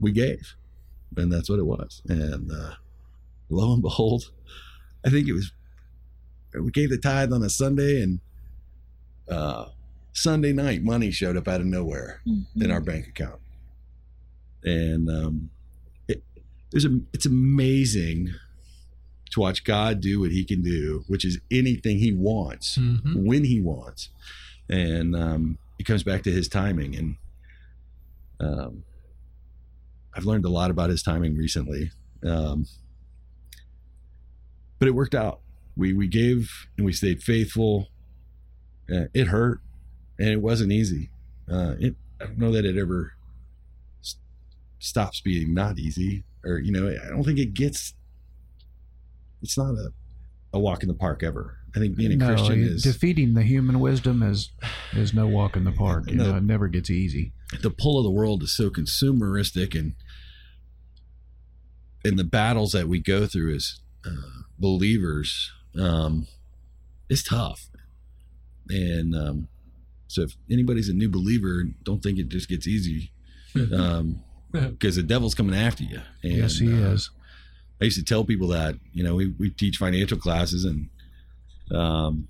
[0.01, 0.55] we gave,
[1.17, 2.03] and that's what it was.
[2.09, 2.75] And uh,
[3.53, 4.31] lo and behold,
[5.05, 5.53] I think it was
[6.55, 8.21] we gave the tithe on a Sunday, and
[9.31, 9.67] uh,
[10.13, 12.21] Sunday night money showed up out of nowhere
[12.57, 13.41] in our bank account,
[14.65, 15.51] and um,
[16.09, 16.23] it,
[16.71, 18.31] there's a it's amazing
[19.31, 23.25] to watch God do what He can do, which is anything He wants Mhm.
[23.25, 24.11] when He wants,
[24.69, 26.95] and um, it comes back to His timing.
[26.95, 27.17] And
[28.41, 28.85] um,
[30.15, 31.93] I've learned a lot about His timing recently,
[32.23, 32.67] um,
[34.83, 35.39] but it worked out.
[35.77, 37.87] We we gave and we stayed faithful.
[38.93, 39.61] Uh, it hurt,
[40.19, 41.09] and it wasn't easy.
[41.49, 43.13] Uh, it I don't know that it ever
[44.03, 44.17] s-
[44.81, 47.95] stops being not easy, or you know, I don't think it gets.
[49.41, 49.93] It's not a
[50.53, 51.59] a walk in the park ever.
[51.77, 54.51] I think being a no, Christian is defeating the human wisdom is
[54.95, 56.11] is no walk in the park.
[56.11, 56.33] You No.
[56.33, 57.33] know, it never gets easy.
[57.63, 59.95] the pull of the world is so consumeristic and
[62.05, 66.27] and the battles that we go through as uh, believers um,
[67.09, 67.69] is tough
[68.69, 69.49] and um,
[70.07, 73.13] so if anybody's a new believer don't think it just gets easy
[73.75, 74.23] um,
[74.53, 77.11] because the devil's coming after you and, yes, he uh, is.
[77.83, 80.89] I used to tell people that, you know, we, we teach financial classes and,
[81.77, 82.29] um,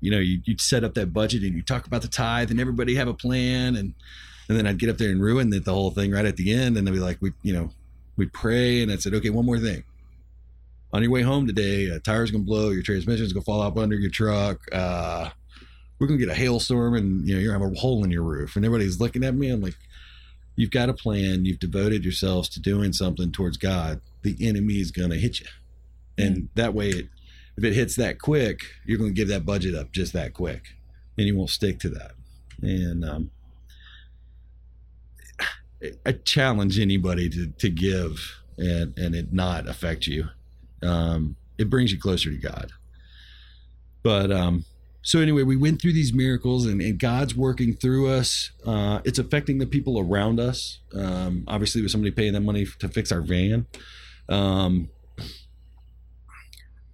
[0.00, 2.60] you know, you, you'd set up that budget and you talk about the tithe and
[2.60, 3.74] everybody have a plan.
[3.74, 3.92] And,
[4.48, 6.54] and then I'd get up there and ruin the, the whole thing right at the
[6.54, 6.76] end.
[6.76, 7.70] And they'd be like, we, you know,
[8.16, 8.84] we'd pray.
[8.84, 9.82] And I said, okay, one more thing.
[10.92, 13.76] On your way home today, a tire's going to blow, your transmission's to fall up
[13.76, 14.60] under your truck.
[14.72, 15.30] Uh,
[15.98, 18.22] we're to get a hailstorm and, you know, you're to have a hole in your
[18.22, 18.56] roof.
[18.56, 19.50] And everybody's looking at me.
[19.50, 19.76] I'm like,
[20.56, 21.44] you've got a plan.
[21.44, 24.00] You've devoted yourselves to doing something towards God.
[24.22, 25.46] The enemy is to hit you,
[26.18, 27.08] and that way, it,
[27.56, 30.74] if it hits that quick, you're to give that budget up just that quick,
[31.16, 32.12] and you won't stick to that.
[32.60, 33.30] And um,
[36.04, 40.28] I challenge anybody to to give and and it not affect you.
[40.82, 42.72] Um, it brings you closer to God.
[44.02, 44.64] But um,
[45.02, 48.50] so anyway, we went through these miracles, and, and God's working through us.
[48.66, 50.80] Uh, it's affecting the people around us.
[50.94, 53.66] Um, obviously, with somebody paying that money to fix our van.
[54.28, 54.88] Um,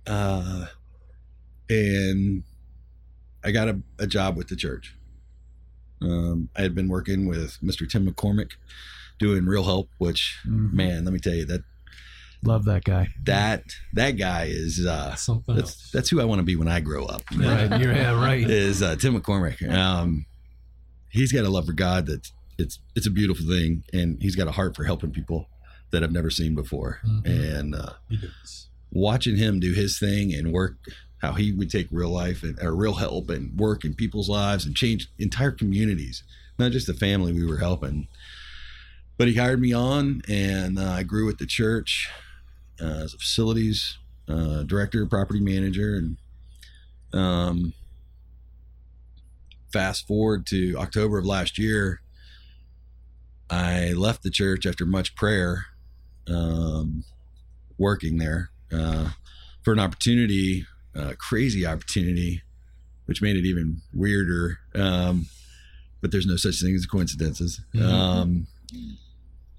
[0.07, 0.67] uh,
[1.69, 2.43] and
[3.45, 4.95] I got a, a job with the church.
[6.01, 7.89] Um, I had been working with Mr.
[7.89, 8.53] Tim McCormick,
[9.19, 10.73] doing Real Help, which Mhm.
[10.73, 11.63] man, let me tell you that
[12.47, 13.09] Love that guy.
[13.25, 15.91] that that guy is uh, Something that's else.
[15.93, 17.23] that's who I want to be when I grow up.
[17.37, 17.81] Right.
[17.81, 18.49] You're, yeah, right.
[18.51, 19.69] is uh, Tim McCormick.
[19.73, 20.27] Um,
[21.11, 24.49] he's got a love for God that it's it's a beautiful thing, and he's got
[24.49, 25.49] a heart for helping people
[25.91, 27.01] that I've never seen before.
[27.07, 27.27] Mhm.
[27.27, 27.93] And uh,
[28.91, 30.77] watching him do his thing and work,
[31.19, 34.65] how he would take real life and or real help and work in people's lives
[34.67, 36.23] and change entire communities,
[36.59, 38.09] not just the family we were helping.
[39.19, 42.11] But he hired me on, and uh, I grew at the church
[42.81, 43.99] uh, as a facilities
[44.29, 46.17] uh, director, property manager, and
[47.13, 47.73] um,
[49.73, 52.01] fast forward to October of last year,
[53.49, 55.67] I left the church after much prayer,
[56.29, 57.05] um,
[57.79, 59.11] working there uh,
[59.63, 62.43] for an opportunity, a crazy opportunity,
[63.07, 64.59] which made it even weirder.
[64.75, 65.27] Um,
[66.01, 67.61] but there's no such thing as coincidences.
[67.75, 67.83] Mhm.
[67.83, 68.47] Um,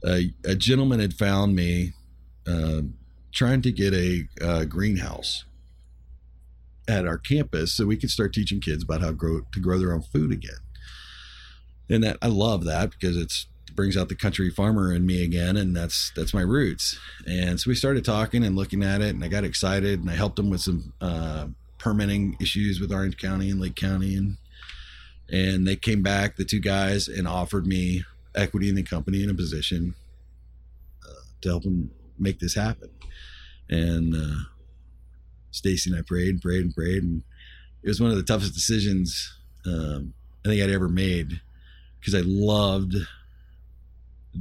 [0.06, 1.94] a, a gentleman had found me
[2.46, 2.82] uh,
[3.32, 5.46] trying to get a, greenhouse
[6.88, 9.94] at our campus so we could start teaching kids about how grow to grow their
[9.94, 10.60] own food again.
[11.90, 13.48] And that I love that because it's
[13.78, 17.00] brings out the country farmer in me again, and that's that's my roots.
[17.26, 20.16] And so we started talking and looking at it, and I got excited, and I
[20.16, 21.48] helped them with some uh,
[21.78, 24.38] permitting issues with Orange County and Lake County, and
[25.30, 28.04] and they came back, the two guys, and offered me
[28.36, 29.96] equity in the company in a position
[31.08, 32.90] uh, to help them make this happen.
[33.70, 34.44] And uh,
[35.52, 37.24] Stacy and I prayed and prayed and prayed, and
[37.84, 40.14] it was one of the toughest decisions um,
[40.46, 41.42] I think I'd ever made
[42.00, 42.96] because I loved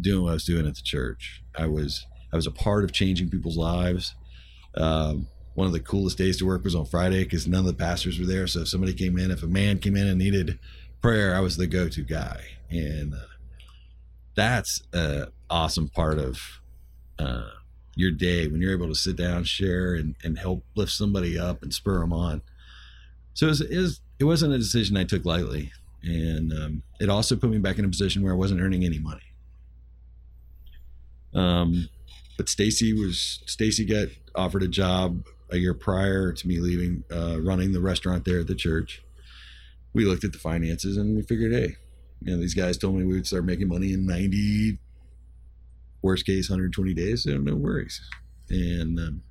[0.00, 1.42] doing what I was doing at the church.
[1.56, 4.14] I was I was a part of changing people's lives.
[4.76, 7.72] Um, one of the coolest days to work was on Friday because none of the
[7.74, 8.46] pastors were there.
[8.46, 10.58] So if somebody came in, if a man came in and needed
[11.00, 13.18] prayer, I was the go-to guy, and uh,
[14.34, 16.60] that's an awesome part of
[17.18, 17.48] uh,
[17.96, 21.62] your day when you're able to sit down, share, and, and help lift somebody up
[21.62, 22.42] and spur them on.
[23.34, 25.72] So it, was, it, was, it wasn't a decision I took lightly,
[26.02, 28.98] and um, it also put me back in a position where I wasn't earning any
[28.98, 29.22] money.
[31.34, 31.88] Um,
[32.36, 37.40] but Stacy was Stacy got offered a job a year prior to me leaving, uh,
[37.40, 39.02] running the restaurant there at the church.
[39.94, 41.76] We looked at the finances and we figured, hey,
[42.22, 44.78] you know, these guys told me we would start making money in 90,
[46.02, 47.24] worst case, 120 days.
[47.24, 48.00] So no worries.
[48.48, 49.22] And um,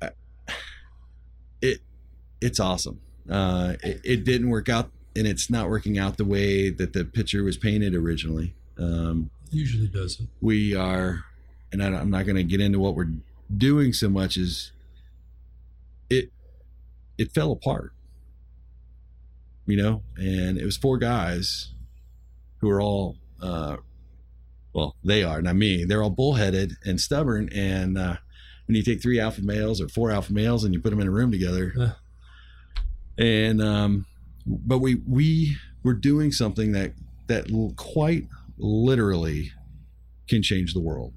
[0.00, 0.10] I,
[1.60, 1.80] it
[2.40, 3.00] it's awesome.
[3.28, 7.04] Uh, it, it didn't work out, and it's not working out the way that the
[7.04, 8.54] picture was painted originally.
[8.78, 10.28] Um, Usually doesn't.
[10.40, 11.24] we are,
[11.72, 13.10] and I, I'm not going to get into what we're
[13.56, 14.72] doing so much as
[16.10, 16.30] it
[17.18, 17.92] it fell apart,
[19.66, 20.02] you know.
[20.16, 21.72] And it was four guys
[22.58, 23.76] who are all, uh,
[24.72, 25.84] well, they are not me.
[25.84, 27.48] They're all bullheaded and stubborn.
[27.54, 28.16] And uh,
[28.66, 31.08] when you take three alpha males or four alpha males and you put them in
[31.08, 31.92] a room together, Uh.
[33.18, 34.06] and um,
[34.46, 36.92] but we we were doing something that
[37.26, 38.28] that quite
[38.58, 39.52] literally
[40.28, 41.12] can change the world.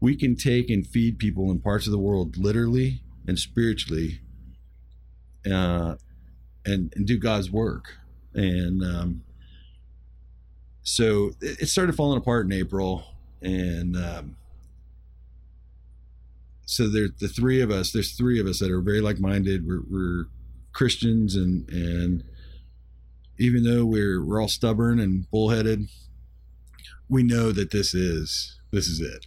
[0.00, 4.20] We can take and feed people in parts of the world literally and spiritually,
[5.50, 5.96] uh,
[6.64, 7.96] and and do God's work.
[8.34, 9.22] And um,
[10.82, 13.04] so it, it started falling apart in April,
[13.40, 14.36] and um,
[16.64, 17.92] so there's the three of us.
[17.92, 19.66] There's three of us that are very like-minded.
[19.66, 20.24] We're, we're
[20.72, 22.24] Christians, and and
[23.38, 25.88] even though we're we're all stubborn and bullheaded,
[27.08, 29.26] we know that this is this is it.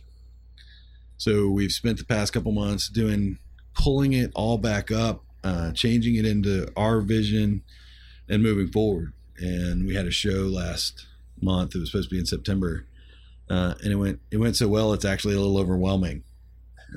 [1.18, 3.38] So we've spent the past couple months doing
[3.74, 7.64] pulling it all back up, uh, changing it into our vision,
[8.28, 9.14] and moving forward.
[9.38, 11.06] And we had a show last
[11.46, 11.76] month.
[11.76, 12.86] It was supposed to be in September,
[13.50, 14.92] uh, and it went it went so well.
[14.94, 16.24] It's actually a little overwhelming.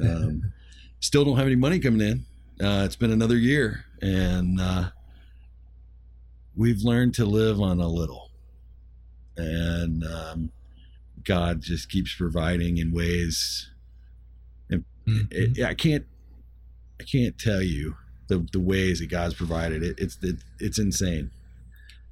[0.03, 0.53] Um,
[1.01, 2.25] still don't have any money coming in.
[2.67, 4.91] Uh, it's been another year, and uh,
[6.57, 8.31] we've learned to live on a little.
[9.37, 10.51] And um,
[11.23, 13.71] God just keeps providing in ways.
[14.69, 15.29] And Mhm.
[15.31, 16.05] it, I can't,
[17.01, 17.97] I can't tell you
[18.27, 19.95] the the ways that God's provided it.
[19.99, 21.31] It's it, it's insane.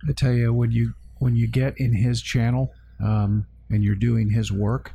[0.09, 4.31] I tell you, when you when you get in His channel um, and you're doing
[4.31, 4.93] His work,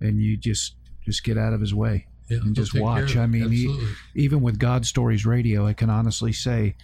[0.00, 0.74] and you just
[1.04, 3.16] just get out of His way, Yeah, and just watch.
[3.16, 3.78] I mean, he-
[4.14, 6.74] even with God Stories Radio, I can honestly say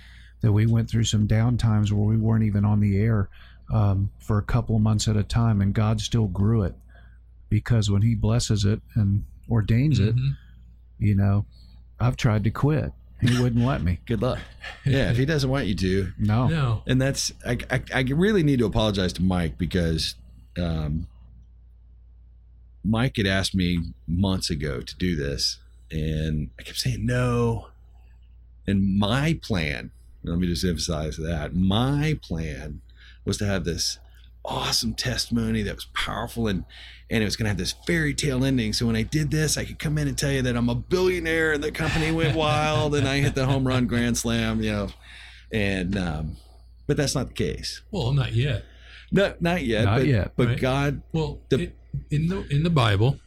[0.40, 3.28] that we went through some down times where we weren't even on the air
[3.72, 6.74] um, for a couple of months at a time, and God still grew it
[7.48, 10.36] because when He blesses it and ordains it, Mhm.
[10.98, 11.44] you know,
[12.00, 12.92] I've tried to quit.
[13.28, 14.00] He wouldn't let me.
[14.06, 14.38] Good luck.
[14.84, 16.48] Yeah, if He doesn't want you to, No.
[16.48, 16.82] No.
[16.86, 20.14] and that's I, I, I really need to apologize to Mike because
[20.58, 21.06] um,
[22.84, 25.58] Mike had asked me months ago to do this,
[25.90, 27.68] and I kept saying no.
[28.66, 29.90] And my plan,
[30.22, 32.80] let me just emphasize that my plan
[33.24, 33.98] was to have this
[34.44, 36.64] awesome testimony that was powerful and
[37.10, 38.72] and it was going to have this fairy tale ending.
[38.72, 40.74] So when I did this, I could come in and tell you that I'm a
[40.74, 44.72] billionaire and the company went wild and I hit the home run grand slam, you
[44.72, 44.88] know,
[45.52, 46.36] and um,
[46.86, 47.82] but that's not the case.
[47.90, 48.64] Well, not yet.
[49.12, 49.84] No, not yet.
[49.84, 50.32] Not but, yet.
[50.36, 50.60] But Right.
[50.60, 51.76] God, Well, The- it-
[52.10, 53.20] in the in the Bible,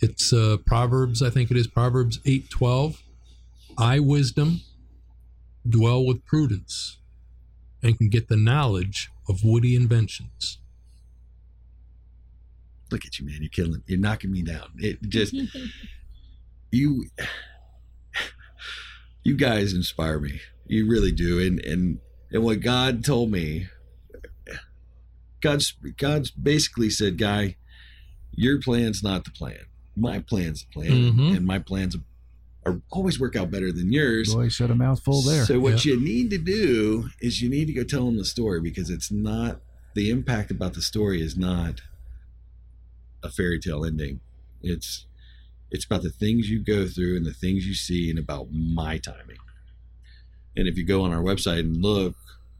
[0.00, 1.22] it's uh, Proverbs.
[1.22, 3.02] I think it is Proverbs eight twelve.
[3.76, 4.62] I wisdom
[5.68, 6.98] dwell with prudence,
[7.82, 10.58] and can get the knowledge of witty inventions.
[12.90, 13.38] look at you, man.
[13.40, 13.82] You're killing.
[13.86, 14.70] You're knocking me down.
[14.78, 15.34] It just
[16.70, 17.04] you.
[19.22, 20.40] You guys inspire me.
[20.66, 21.38] You really do.
[21.40, 21.98] And and
[22.30, 23.66] and what God told me,
[25.42, 27.56] God's God's basically said, "Guy,
[28.32, 29.66] your plan's not the plan.
[29.96, 31.36] My plan's the plan, Mhm.
[31.36, 31.94] and my plans
[32.66, 35.44] are always work out better than yours." Boy, said a mouthful there.
[35.44, 38.60] So what you need to do is you need to go tell them the story
[38.60, 39.60] because it's not
[39.94, 41.80] the impact about the story is not
[43.22, 44.20] a fairy tale ending.
[44.62, 45.06] It's
[45.70, 48.98] it's about the things you go through and the things you see and about my
[48.98, 49.38] timing.
[50.56, 52.16] And if you go on our website and look,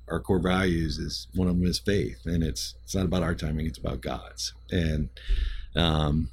[0.09, 3.35] our core values is one of them is faith, and it's it's not about our
[3.35, 4.55] timing; it's about God's.
[4.71, 5.09] And
[5.77, 6.31] um,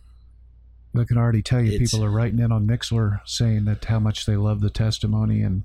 [0.99, 3.99] I can already tell you, It's- people are writing in on Mixlr saying that how
[3.99, 5.63] much they love the testimony, and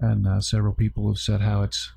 [0.00, 1.92] and uh, several people have said how it's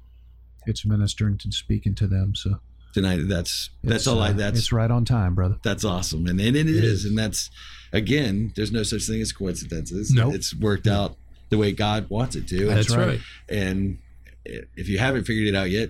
[0.68, 2.36] it's ministering and speaking to them.
[2.36, 2.60] So
[2.94, 4.30] tonight, that's that's it's, all I.
[4.30, 5.58] uh, That's it's right on time, brother.
[5.64, 7.06] That's awesome, and and it It is, is.
[7.06, 7.50] and that's
[7.94, 10.12] again, there's no such thing as coincidences.
[10.12, 10.34] Nope.
[10.36, 11.16] it's worked out
[11.50, 13.08] the way God wants it to, That's, That's right.
[13.08, 13.22] right.
[13.50, 14.00] and
[14.46, 15.90] if you haven't figured it out yet,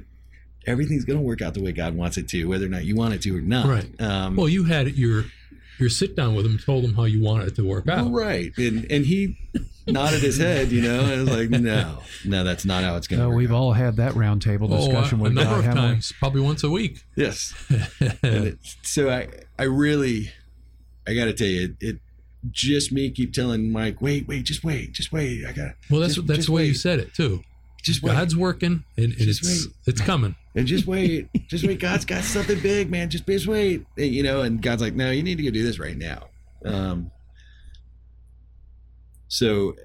[0.65, 2.95] everything's going to work out the way God wants it to, whether or not you
[2.95, 3.65] want it to or not.
[3.67, 4.01] Right.
[4.01, 5.25] Um, Well, you had your
[5.79, 8.11] your sit down with him, told him how you wanted it to work out.
[8.11, 9.37] right, and and he
[9.87, 13.19] nodded his head, you know, and was like, no, no, that's not how it's going
[13.19, 13.37] to No, work.
[13.37, 13.55] we've out.
[13.57, 16.01] all had that roundtable oh, discussion oh, a, a with number God, of haven't we?
[16.19, 17.03] probably once a week.
[17.15, 17.53] yes.
[18.23, 19.27] It, so I,
[19.59, 20.31] I really,
[21.07, 21.99] I got to tell you, it, it
[22.51, 25.45] just me keep telling Mike, wait, wait, just wait, just wait.
[25.45, 27.43] I got well, that's just- that's just the way you said it too.
[27.85, 28.13] Just wait.
[28.13, 29.75] God's working, and, Just it's wait.
[29.85, 30.35] it's coming.
[30.55, 31.79] and just wait, just wait.
[31.79, 33.11] God's got something big, man.
[33.11, 34.41] Just, just wait, And, you know.
[34.41, 36.29] And God's like, no, you need to go do this right now.
[36.65, 37.11] Um,
[39.27, 39.75] so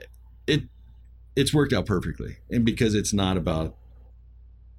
[0.46, 0.62] it
[1.36, 3.76] it's worked out perfectly, and because it's not about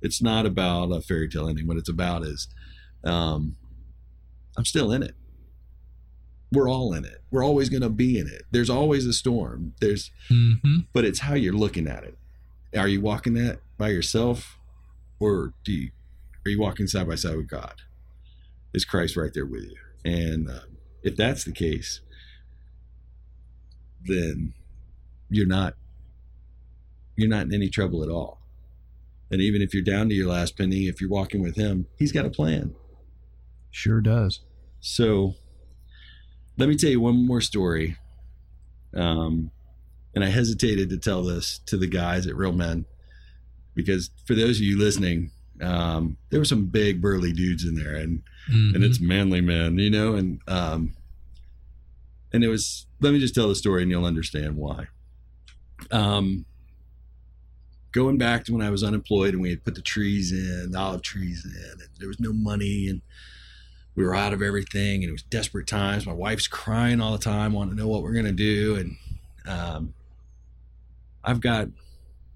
[0.01, 1.67] it's not about a fairy tale ending.
[1.67, 2.47] What it's about is,
[3.03, 3.55] um,
[4.57, 5.13] I'm still in it.
[6.51, 7.22] We're all in it.
[7.30, 8.43] We're always going to be in it.
[8.51, 9.74] There's always a storm.
[9.80, 10.53] There's hmm
[10.91, 12.17] but it's how you're looking at it.
[12.76, 14.57] Are you walking that by yourself,
[15.19, 15.91] or do you,
[16.45, 17.76] are you walking side by side with God?
[18.74, 19.78] Is Christ right there with you?
[20.05, 22.01] And um, if that's the case,
[24.05, 24.53] then
[25.30, 25.76] you're not
[27.15, 28.39] you're not in any trouble at all.
[29.30, 32.11] And even if you're down to your last penny, if you're walking with Him, He's
[32.11, 32.74] got a plan.
[33.69, 34.41] Sure does.
[34.80, 35.36] So
[36.57, 37.97] let me tell you one more story.
[38.95, 39.51] Um,
[40.16, 42.86] and I hesitated to tell this to the guys at Real Men
[43.76, 45.32] because for those of you listening,
[45.62, 48.84] um, there were some big burly dudes in there, and and Mhm.
[48.84, 50.93] it's manly men, you know, and um,
[52.34, 52.86] and it was.
[52.99, 54.88] Let me just tell the story, and you'll understand why.
[55.91, 56.45] Um,
[57.91, 60.78] going back to when I was unemployed, and we had put the trees in, the
[60.80, 61.51] olive trees in,
[61.82, 63.01] and there was no money, and
[63.95, 66.05] we were out of everything, and it was desperate times.
[66.05, 68.97] My wife's crying all the time, wanting to know what we're gonna do, and
[69.45, 69.93] um,
[71.24, 71.67] I've got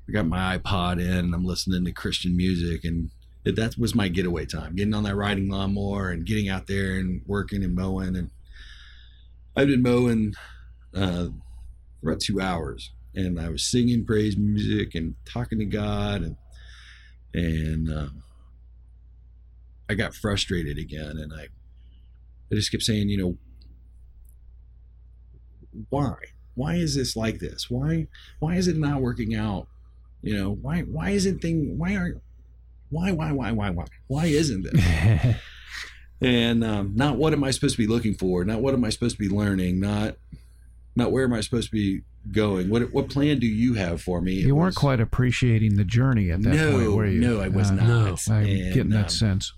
[0.07, 3.09] I got my iPod in, I'm listening to Christian music, and
[3.43, 7.21] that, was my getaway time, getting on that riding lawnmower and getting out there and
[7.25, 8.15] working and mowing.
[8.15, 8.29] And
[9.55, 10.33] I've been mowing
[10.93, 11.27] uh,
[12.01, 16.38] for about two hours, and I was singing praise music and talking to God, and
[17.33, 18.23] and um,
[19.89, 21.47] I got frustrated again, and I
[22.51, 23.38] I just kept saying, you know,
[25.89, 26.15] why?
[26.55, 27.69] Why is this like this?
[27.69, 28.07] Why
[28.39, 29.67] why is it not working out?
[30.21, 32.21] You know, why why isn't thing why aren't
[32.89, 35.35] why why why why why why isn't this?
[36.21, 38.43] and um, not what am I supposed to be looking for?
[38.45, 39.79] Not what am I supposed to be learning?
[39.79, 40.15] Not
[40.95, 42.01] not where am I supposed to be
[42.31, 42.69] going?
[42.69, 44.39] What what plan do you have for me?
[44.39, 47.19] It you weren't was- quite appreciating the journey at that no, point, were you?
[47.19, 47.87] no, I was Uh, not.
[47.87, 48.17] No.
[48.29, 49.53] I'm And, getting that um, sense.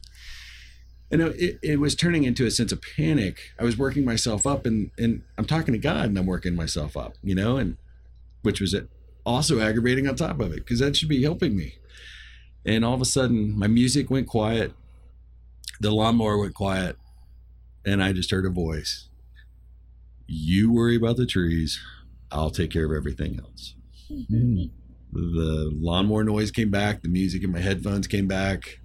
[1.12, 3.40] Know, it, it was turning into a sense of panic.
[3.58, 6.98] I was working myself up, and and I'm talking to God, and I'm working myself
[6.98, 7.78] up, you know, and
[8.42, 8.90] which was it
[9.26, 11.76] also aggravating on top of it because that should be helping me.
[12.66, 14.74] And all of a sudden, my music went quiet,
[15.80, 16.98] the lawnmower went quiet,
[17.86, 19.08] and I just heard a voice.
[20.26, 21.80] You worry about the trees,
[22.32, 23.76] I'll take care of everything else.
[24.12, 24.72] Mm.
[25.14, 28.80] The lawnmower noise came back, the music in my headphones came back,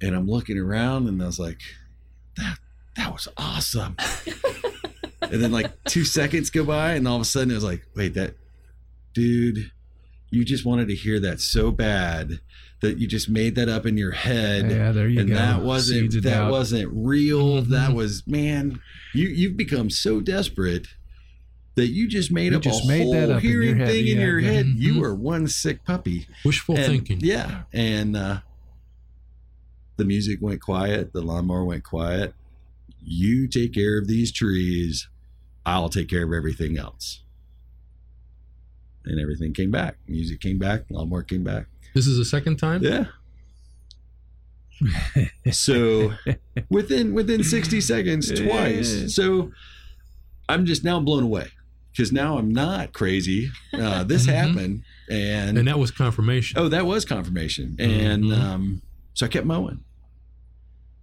[0.00, 1.60] and I'm looking around and I was like,
[2.36, 2.58] that
[2.96, 3.96] that was awesome.
[5.22, 7.84] and then like two seconds go by, and all of a sudden it was like,
[7.94, 8.34] wait, that
[9.14, 9.70] dude,
[10.30, 12.40] you just wanted to hear that so bad
[12.80, 14.70] that you just made that up in your head.
[14.70, 15.34] Yeah, there you and go.
[15.34, 16.50] that wasn't of that doubt.
[16.52, 17.62] wasn't real.
[17.62, 17.68] Mhm.
[17.68, 18.80] That was man,
[19.14, 20.86] you you've become so desperate
[21.74, 23.88] that you just made You up just a made whole that up in your head,
[23.88, 24.50] thing in your yeah.
[24.50, 24.66] head.
[24.66, 25.00] You Mhm.
[25.00, 26.26] were one sick puppy.
[26.44, 27.20] Wishful And- thinking.
[27.20, 27.62] Yeah.
[27.72, 28.40] And uh,
[29.98, 32.32] the music went quiet, the lawnmower went quiet.
[33.04, 35.08] You take care of these trees,
[35.66, 37.20] I'll take care of everything else.
[39.04, 39.96] And everything came back.
[40.06, 41.66] Music came back, lawnmower came back.
[41.94, 42.82] This is the second time.
[42.82, 43.06] Yeah.
[45.50, 46.12] so
[46.70, 49.14] within within 60 seconds twice.
[49.14, 49.50] So
[50.48, 51.48] I'm just now blown away
[51.90, 53.50] because now I'm not crazy.
[53.72, 54.32] Uh, this Mhm.
[54.32, 56.58] happened and And that was confirmation.
[56.58, 57.74] Oh, that was confirmation.
[57.80, 58.38] And Mhm.
[58.40, 58.82] um,
[59.14, 59.82] so I kept mowing.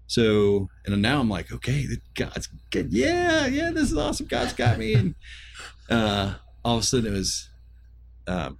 [0.08, 2.93] So, and now I'm like, okay, God's good.
[2.93, 4.28] Yeah, yeah, this is awesome.
[4.28, 4.93] God's got me.
[4.93, 5.16] And
[5.89, 7.49] uh, all of a sudden it was,
[8.28, 8.58] um,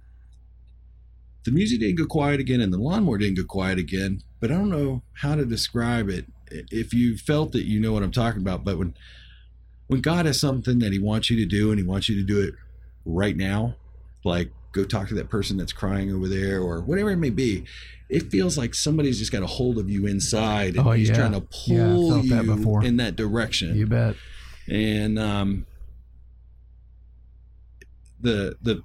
[1.44, 4.22] the music didn't go quiet again and the lawnmower didn't go quiet again.
[4.40, 6.26] But I don't know how to describe it.
[6.50, 8.64] If you felt it, you know what I'm talking about.
[8.64, 8.94] But when,
[9.86, 12.22] when God has something that he wants you to do and he wants you to
[12.22, 12.54] do it
[13.04, 13.76] right now,
[14.24, 17.64] like go talk to that person that's crying over there or whatever it may be,
[18.08, 21.14] it feels like somebody's just got a hold of you inside and Oh, he's yeah.
[21.16, 22.84] trying to pull that you before.
[22.84, 23.74] in that direction.
[23.76, 24.14] You bet.
[24.68, 25.66] And um,
[28.20, 28.82] the the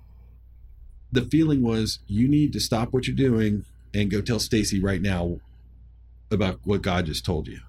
[1.11, 5.01] the feeling was you need to stop what you're doing and go tell Stacy right
[5.01, 5.39] now
[6.31, 7.59] about what God just told you.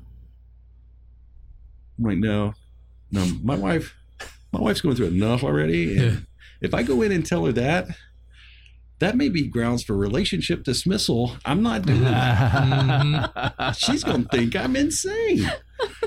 [1.98, 2.54] I'm like, no,
[3.10, 3.94] no, my wife,
[4.52, 5.96] my wife's going through enough already.
[5.96, 6.18] And Yeah.
[6.60, 7.88] if I go in and tell her that,
[9.03, 11.32] that may be grounds for relationship dismissal.
[11.44, 12.53] I'm not doing that.
[12.53, 13.72] Mm-hmm.
[13.76, 15.50] She's gonna think I'm insane.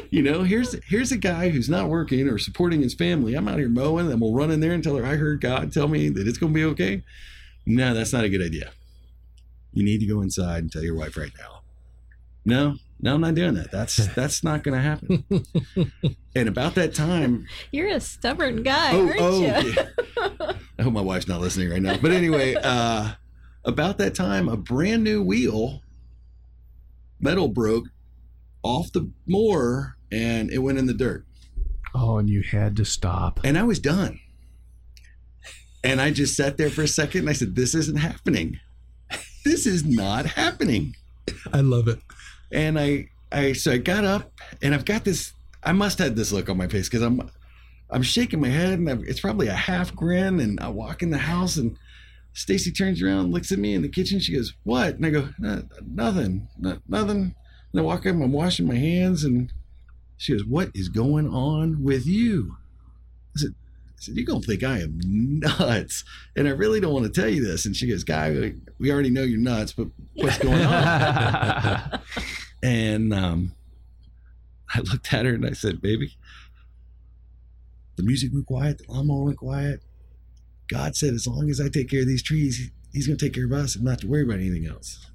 [0.09, 3.35] You know, here's here's a guy who's not working or supporting his family.
[3.35, 5.73] I'm out here mowing, and we'll run in there and tell her I heard God
[5.73, 7.03] tell me that it's gonna be okay.
[7.65, 8.71] No, that's not a good idea.
[9.73, 11.63] You need to go inside and tell your wife right now.
[12.45, 13.71] No, no, I'm not doing that.
[13.71, 15.25] That's that's not gonna happen.
[16.33, 19.47] and about that time, You're a stubborn guy, oh, aren't oh, you?
[19.47, 20.51] yeah.
[20.77, 21.97] I hope my wife's not listening right now.
[21.97, 23.13] But anyway, uh,
[23.63, 25.81] about that time, a brand new wheel,
[27.19, 27.85] metal broke
[28.63, 31.25] off the mower and it went in the dirt.
[31.93, 33.39] Oh, and you had to stop.
[33.43, 34.19] And I was done.
[35.83, 38.59] And I just sat there for a second and I said, This isn't happening.
[39.45, 40.95] This is not happening.
[41.53, 41.99] I love it.
[42.51, 46.31] And I, I, so I got up and I've got this, I must have this
[46.31, 47.29] look on my face because I'm,
[47.89, 50.39] I'm shaking my head and I've, it's probably a half grin.
[50.39, 51.77] And I walk in the house and
[52.33, 54.19] Stacy turns around, looks at me in the kitchen.
[54.19, 54.95] She goes, What?
[54.95, 55.29] And I go,
[55.85, 57.35] Nothing, no, nothing.
[57.71, 59.51] And I walk in, I'm washing my hands and
[60.17, 62.57] she goes, What is going on with you?
[63.35, 66.03] I said, I said, You're going to think I am nuts.
[66.35, 67.65] And I really don't want to tell you this.
[67.65, 71.99] And she goes, Guy, we- we already know you're nuts, but what's going on?
[72.63, 73.53] And um,
[74.73, 76.15] I looked at her and I said, Baby,
[77.95, 79.81] the music went quiet, the lawnmower went quiet.
[80.67, 83.33] God said, As long as I take care of these trees, He's going to take
[83.33, 85.05] care of us and not to worry about anything else.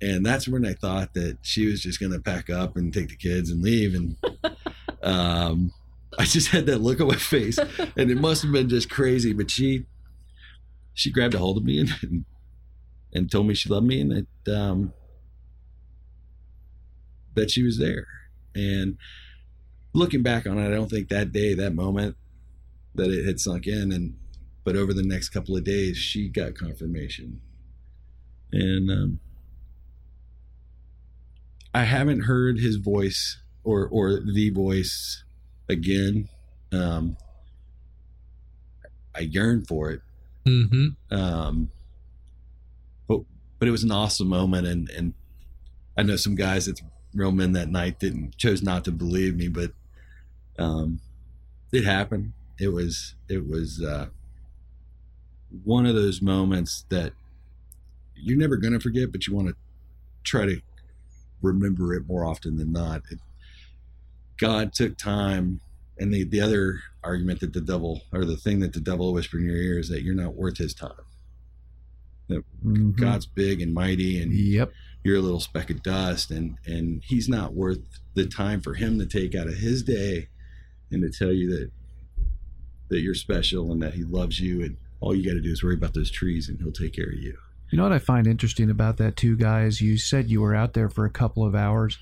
[0.00, 3.08] And that's when I thought that she was just going to pack up and take
[3.08, 3.94] the kids and leave.
[3.94, 4.16] And
[5.02, 5.72] um,
[6.16, 9.32] I just had that look on my face, and it must have been just crazy.
[9.32, 9.86] But she,
[10.94, 12.24] she grabbed a hold of me and and,
[13.12, 14.92] and told me she loved me and that um,
[17.34, 18.06] that she was there.
[18.54, 18.96] And
[19.98, 22.16] looking back on it, I don't think that day, that moment,
[22.94, 23.92] that it had sunk in.
[23.92, 24.16] And
[24.64, 27.40] but over the next couple of days, she got confirmation,
[28.52, 29.20] and um,
[31.74, 35.24] I haven't heard his voice or or the voice
[35.68, 36.28] again.
[36.72, 37.16] Um,
[39.14, 40.00] I yearn for it,
[40.46, 41.14] Mm-hmm.
[41.14, 41.70] um,
[43.06, 43.20] but
[43.58, 45.14] but it was an awesome moment, and and
[45.96, 46.82] I know some guys that's
[47.14, 49.72] real men that night didn't chose not to believe me, but
[50.58, 51.00] um,
[51.72, 52.32] it happened.
[52.58, 54.06] It was it was uh,
[55.64, 57.12] one of those moments that
[58.14, 59.54] you're never going to forget, but you want to
[60.24, 60.60] try to
[61.40, 63.02] remember it more often than not.
[63.10, 63.20] It,
[64.38, 65.60] God took time,
[65.98, 69.14] and the the other argument that the devil or the thing that the devil will
[69.14, 70.92] whisper in your ear is that you're not worth his time.
[72.64, 72.96] Mhm.
[72.96, 74.72] God's big and mighty, and Yep.
[75.04, 77.80] you're a little speck of dust, and and he's not worth
[78.14, 80.28] the time for him to take out of his day
[80.90, 81.70] and to tell you that
[82.88, 85.62] that you're special and that he loves you, and all you got to do is
[85.62, 87.36] worry about those trees, and he'll take care of you.
[87.70, 89.80] You know what I find interesting about that too, guys?
[89.82, 91.98] You said you were out there for a couple of hours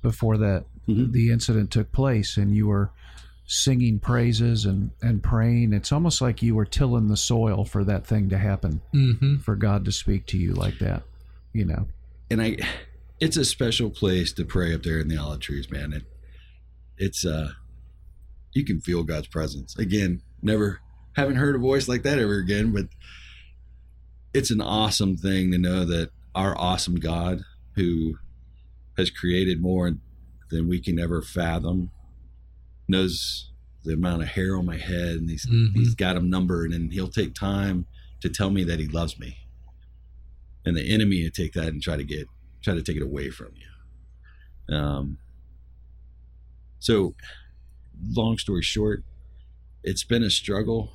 [0.00, 1.12] before that Mhm.
[1.12, 2.90] the incident took place, and you were
[3.44, 5.74] singing praises and and praying.
[5.74, 9.36] It's almost like you were tilling the soil for that thing to happen, Mm-hmm.
[9.38, 11.02] for God to speak to you like that.
[11.52, 11.88] You know.
[12.30, 12.56] and I,
[13.20, 15.92] it's a special place to pray up there in the olive trees, man.
[15.92, 16.04] It,
[16.96, 17.50] it's uh,
[18.52, 19.76] you can feel God's presence.
[19.78, 20.80] Again, never
[21.16, 22.86] haven't heard a voice like that ever again, but
[24.34, 27.42] it's an awesome thing to know that our awesome God,
[27.76, 28.14] who
[28.96, 29.92] has created more
[30.50, 31.90] than we can ever fathom,
[32.88, 33.50] knows
[33.84, 35.74] the amount of hair on my head, and he's Mhm.
[35.74, 37.86] he's got them numbered, and he'll take time
[38.20, 39.38] to tell me that he loves me
[40.64, 42.28] and the enemy to take that and try to get
[42.62, 44.74] try to take it away from you.
[44.76, 45.18] Um,
[46.78, 47.14] so,
[48.10, 49.02] long story short,
[49.82, 50.92] it's been a struggle,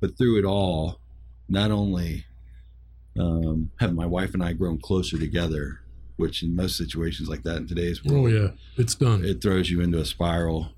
[0.00, 0.98] but through it all,
[1.48, 2.24] not only
[3.18, 5.80] um, have my wife and I grown closer together,
[6.16, 9.24] which in most situations like that in today's world, Oh yeah, it's done.
[9.24, 10.68] it throws you into a spiral.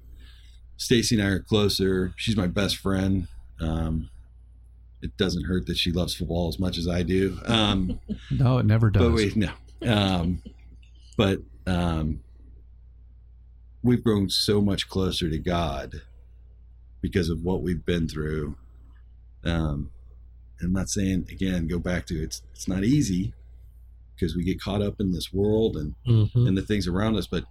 [0.77, 2.13] Stacy and I are closer.
[2.17, 3.29] She's my best friend.
[3.61, 4.11] Um,
[5.03, 7.39] it doesn't hurt that she loves football as much as I do.
[7.47, 9.03] Um, No, it never does.
[9.03, 9.51] but wait, no.
[9.87, 10.43] Um,
[11.17, 12.21] but um,
[13.85, 16.03] we've grown so much closer to God
[17.01, 18.57] because of what we've been through.
[19.45, 19.91] Um,
[20.63, 23.35] I'm not saying again, go back to it's it's not easy
[24.15, 26.49] because we get caught up in this world and Mhm.
[26.49, 27.45] and the things around us, but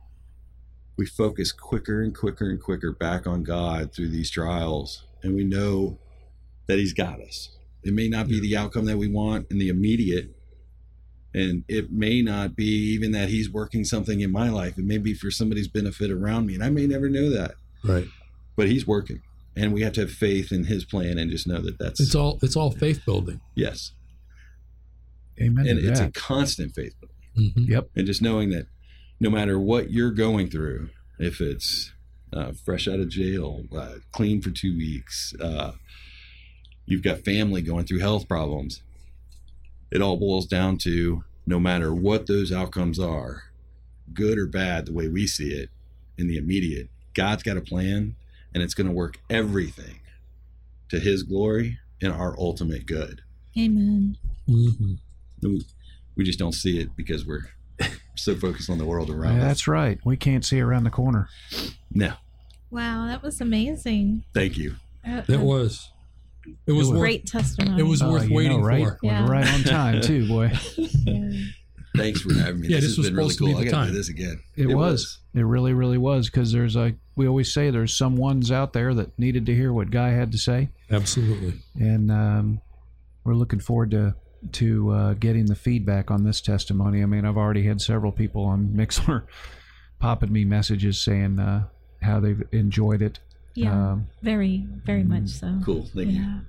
[0.97, 5.43] we focus quicker and quicker and quicker back on God through these trials, and we
[5.43, 5.99] know
[6.67, 7.49] that He's got us.
[7.83, 10.33] It may not be the outcome that we want in the immediate,
[11.33, 14.77] and it may not be even that He's working something in my life.
[14.77, 18.07] It may be for somebody's benefit around me, and I may never know that, Right.
[18.55, 19.21] but He's working,
[19.55, 22.15] and we have to have faith in His plan and just know that that's It's
[22.15, 23.39] all it's all faith building.
[23.55, 23.91] yes,
[25.41, 26.93] Amen and to it's a constant faith.
[27.37, 27.67] Mhm.
[27.67, 27.89] Yep.
[27.95, 28.67] and just knowing that
[29.19, 31.91] no matter what you're going through, if it's
[32.31, 35.71] uh, fresh out of jail, uh, clean for two weeks, uh,
[36.85, 38.81] you've got family going through health problems,
[39.93, 43.43] it all boils down to no matter what those outcomes are,
[44.13, 45.69] good or bad, the way we see it
[46.17, 48.15] in the immediate, God's got a plan
[48.53, 49.99] and it's going to work everything
[50.89, 53.21] to His glory and our ultimate good.
[53.57, 54.17] Amen.
[54.49, 54.97] Mhm.
[55.41, 55.65] We,
[56.15, 57.51] we just don't see it because we're
[58.15, 59.47] so focused on the world around Yeah, us.
[59.47, 59.99] that's right.
[60.03, 61.29] We can't see around the corner.
[61.93, 62.13] No,
[62.71, 64.23] Wow, that was amazing.
[64.33, 64.75] thank you.
[65.05, 65.89] That was.
[66.65, 66.91] It was was.
[66.91, 66.99] worth.
[66.99, 67.79] great testimony.
[67.79, 68.83] It was Oh, worth waiting know, right?
[68.85, 68.97] for.
[69.03, 70.51] We're right on time too, boy.
[70.77, 71.31] Yeah.
[71.95, 72.69] Thanks for having me.
[72.69, 73.61] Yeah, this, this has was been really supposed be cool.
[73.61, 74.39] I the got to do this again.
[74.55, 75.19] It, was.
[75.35, 76.27] It really, really was.
[76.27, 76.95] Because there's a.
[77.15, 80.31] We always say there's some ones out there that needed to hear what Guy had
[80.31, 81.53] to say, Absolutely.
[81.75, 82.61] and um,
[83.23, 84.15] we're looking forward to
[84.53, 87.03] to uh, getting the feedback on this testimony.
[87.03, 89.23] I mean, I've already had several people on Mixlr
[89.99, 91.67] popping me messages saying uh,
[92.01, 93.19] how they've enjoyed it.
[93.55, 93.91] Yeah.
[93.91, 95.59] Um, very, very much so.
[95.63, 95.85] Cool.
[95.95, 96.41] Thank you.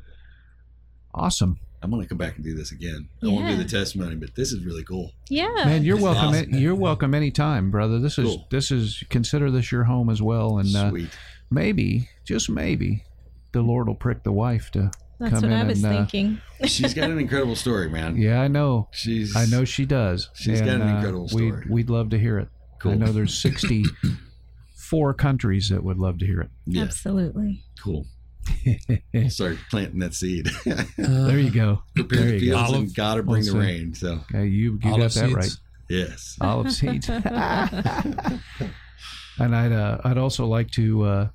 [1.12, 3.08] Awesome, I'm going to come back and do this again.
[3.22, 5.12] I won't do the testimony, but this is really cool.
[5.28, 5.48] Yeah.
[5.64, 5.84] man.
[5.84, 6.24] You're This welcome.
[6.30, 6.54] awesome.
[6.54, 7.98] You're welcome anytime, brother.
[8.00, 11.10] This is this is consider this your home as well, and uh, Sweet.
[11.50, 13.04] maybe just maybe
[13.52, 14.90] the Lord will prick the wife to
[15.20, 16.40] That's come what in I was and, uh, thinking.
[16.66, 18.16] She's got an incredible story, man.
[18.20, 18.88] Yeah, I know.
[18.90, 19.36] She's.
[19.36, 20.30] I know she does.
[20.34, 21.66] She's got And, an uh, incredible We'd, story.
[21.70, 22.48] we'd love to hear it.
[22.84, 23.34] I know there's
[24.84, 26.50] 64 countries that would love to hear it.
[26.66, 26.82] Yeah.
[26.82, 27.62] Absolutely.
[27.82, 28.06] Cool.
[29.28, 30.48] Start planting that seed.
[30.98, 31.82] there you go.
[31.94, 32.66] Prepare There the you fields go.
[32.66, 33.68] and Olive- God to bring the Well said.
[33.68, 33.94] rain.
[33.94, 35.50] So Okay, you, you got Olive that right.
[35.88, 36.36] yes.
[36.40, 37.08] Olive seeds.
[37.08, 37.22] and
[39.56, 41.28] I'd uh, I'd also like to uh,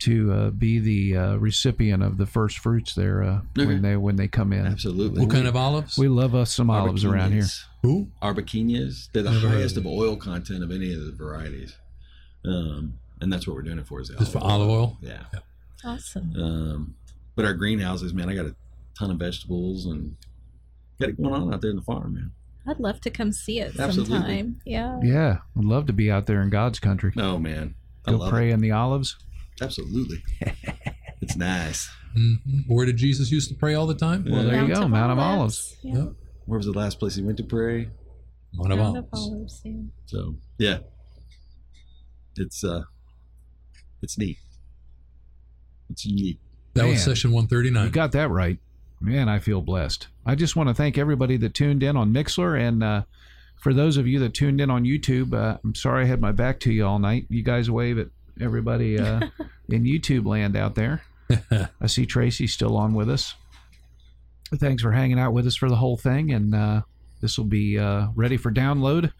[0.00, 3.66] to uh, be the uh, recipient of the first fruits there uh, Okay.
[3.66, 4.66] when they when they come in.
[4.66, 5.20] Absolutely.
[5.20, 5.98] What kind of olives?
[5.98, 7.44] We love us some olives around here.
[7.82, 8.08] Who?
[8.22, 9.10] Arbequinas.
[9.12, 11.76] They're the Never highest of of oil content of any of the varieties.
[12.44, 14.00] Um, and that's what we're doing it for.
[14.00, 14.98] Is the Just for olive oil?
[15.00, 15.22] Yeah.
[15.84, 16.32] Awesome.
[16.36, 16.94] Um,
[17.36, 18.54] but our greenhouses, man, I got a
[18.98, 20.16] ton of vegetables and
[21.00, 22.32] got it going on out there in the farm, man.
[22.66, 24.16] I'd love to come see it Absolutely.
[24.16, 24.60] sometime.
[24.64, 24.98] Yeah.
[25.02, 27.12] Yeah, I'd love to be out there in God's country.
[27.14, 27.74] No, man.
[28.06, 29.16] I Go love pray in the olives.
[29.60, 30.22] Absolutely.
[31.20, 31.90] it's nice.
[32.16, 32.64] Mhm.
[32.68, 34.24] Where did Jesus used to pray all the time?
[34.28, 35.76] Well, there you go, Mount of Olives.
[35.82, 35.96] Yeah.
[35.96, 36.12] Yep.
[36.46, 37.88] Where was the last place he went to pray?
[38.54, 39.30] Mount of Mount of Olives.
[39.30, 39.60] Olives.
[39.64, 39.82] Yeah.
[40.06, 40.78] So yeah,
[42.36, 42.84] it's uh,
[44.02, 44.38] it's neat.
[45.90, 46.38] It's neat.
[46.74, 47.84] That was session 139.
[47.84, 48.58] You got that right.
[49.00, 50.08] Man, I feel blessed.
[50.26, 52.58] I just want to thank everybody that tuned in on Mixlr.
[52.58, 53.02] And uh,
[53.60, 56.32] for those of you that tuned in on YouTube, uh, I'm sorry I had my
[56.32, 57.26] back to you all night.
[57.28, 58.08] You guys wave at
[58.40, 59.20] everybody uh,
[59.68, 61.02] in YouTube land out there.
[61.80, 63.34] I see Tracy still on with us.
[64.54, 66.32] Thanks for hanging out with us for the whole thing.
[66.32, 66.82] And uh,
[67.20, 69.12] this will be uh, ready for download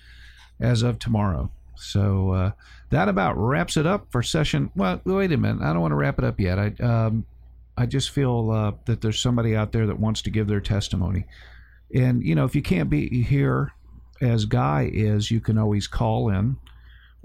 [0.61, 1.51] as of tomorrow.
[1.77, 2.51] So uh,
[2.95, 4.71] that about wraps it up for session.
[4.77, 5.63] Well, wait a minute.
[5.63, 6.59] I don't want to wrap it up yet.
[6.59, 7.27] I um,
[7.77, 11.27] I just feel uh, that there's somebody out there that wants to give their testimony.
[11.93, 13.73] And, you know, if you can't be here
[14.21, 16.57] as Guy is, you can always call in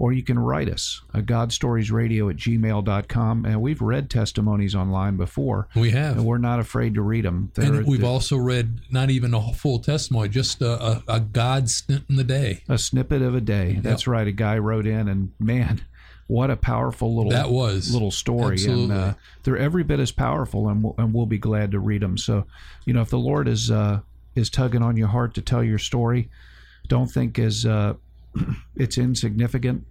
[0.00, 3.44] or you can write us at godstoriesradio at gmail.com.
[3.44, 6.16] And we've read testimonies online before, We have.
[6.16, 7.52] and we're not afraid to read them.
[7.56, 12.04] and we've also read not even a full testimony, just a, a, a God stint
[12.08, 12.62] in the day.
[12.66, 13.78] a snippet of a day.
[13.82, 14.26] That's right.
[14.26, 15.82] A guy wrote in, and man,
[16.28, 17.92] what a powerful little That was.
[17.92, 18.84] little story, Absolutely.
[18.84, 22.00] and uh, they're every bit as powerful, and we'll, and we'll be glad to read
[22.00, 22.16] them.
[22.16, 22.46] So,
[22.86, 24.00] you know, if the Lord is uh,
[24.34, 26.30] is tugging on your heart to tell your story,
[26.88, 27.94] don't think as uh,
[28.76, 29.86] it's insignificant,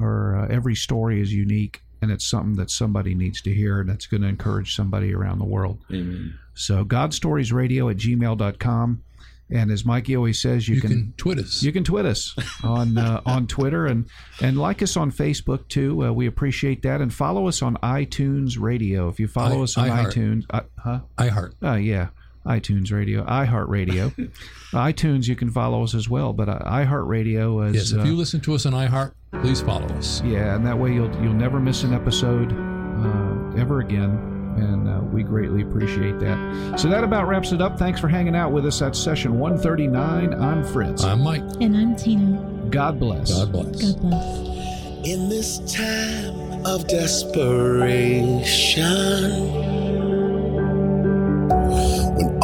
[0.00, 3.90] or uh, every story is unique, and it's something that somebody needs to hear, and
[3.90, 5.78] it's going to encourage somebody around the world.
[5.92, 6.38] Amen.
[6.54, 9.02] So, godstoriesradio at gmail.com.
[9.52, 11.60] And as Mikey always says, you, You, can, can, tweet us.
[11.60, 14.06] you can tweet us on uh, on Twitter and
[14.40, 16.06] and like us on Facebook too.
[16.06, 19.08] Uh, we appreciate that and follow us on iTunes Radio.
[19.08, 20.12] If you follow I- us on iHeart.
[20.12, 21.00] iTunes, uh, huh?
[21.18, 21.54] iHeart.
[21.64, 22.10] Uh, yeah,
[22.46, 24.30] iTunes Radio, iHeartRadio,
[24.72, 25.26] iTunes.
[25.28, 28.40] You can follow us as well, but uh, iHeartRadio is Yes, if uh, you listen
[28.42, 29.12] to us on iHeart,
[29.42, 30.22] please follow us.
[30.24, 34.28] yeah, and that way you'll you'll never miss an episode uh, ever again.
[34.56, 36.74] And uh, we greatly appreciate that.
[36.78, 37.78] So that about wraps it up.
[37.78, 38.82] Thanks for hanging out with us.
[38.82, 40.34] at session 139.
[40.34, 41.04] I'm Fritz.
[41.04, 41.42] I'm Mike.
[41.60, 42.66] And I'm Tina.
[42.68, 43.30] God bless.
[43.32, 43.92] God bless.
[43.92, 45.06] God bless.
[45.06, 48.82] In this time of desperation,
[49.52, 49.89] when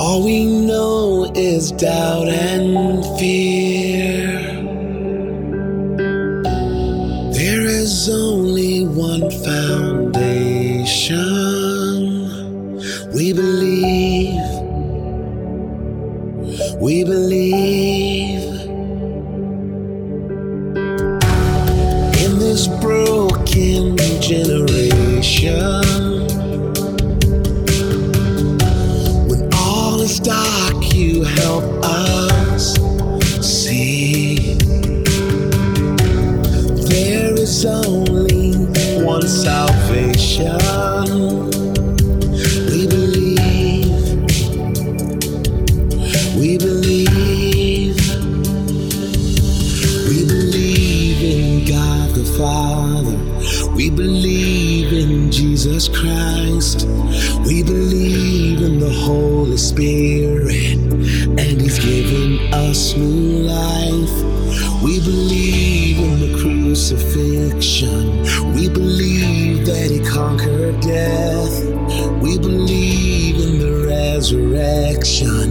[0.07, 4.39] all we know is doubt and fear,
[7.33, 11.17] there is only one foundation.
[13.13, 14.47] We believe,
[16.81, 17.96] we believe.
[66.87, 68.23] Crucifixion.
[68.55, 71.65] We believe that He conquered death.
[72.23, 75.46] We believe in the resurrection.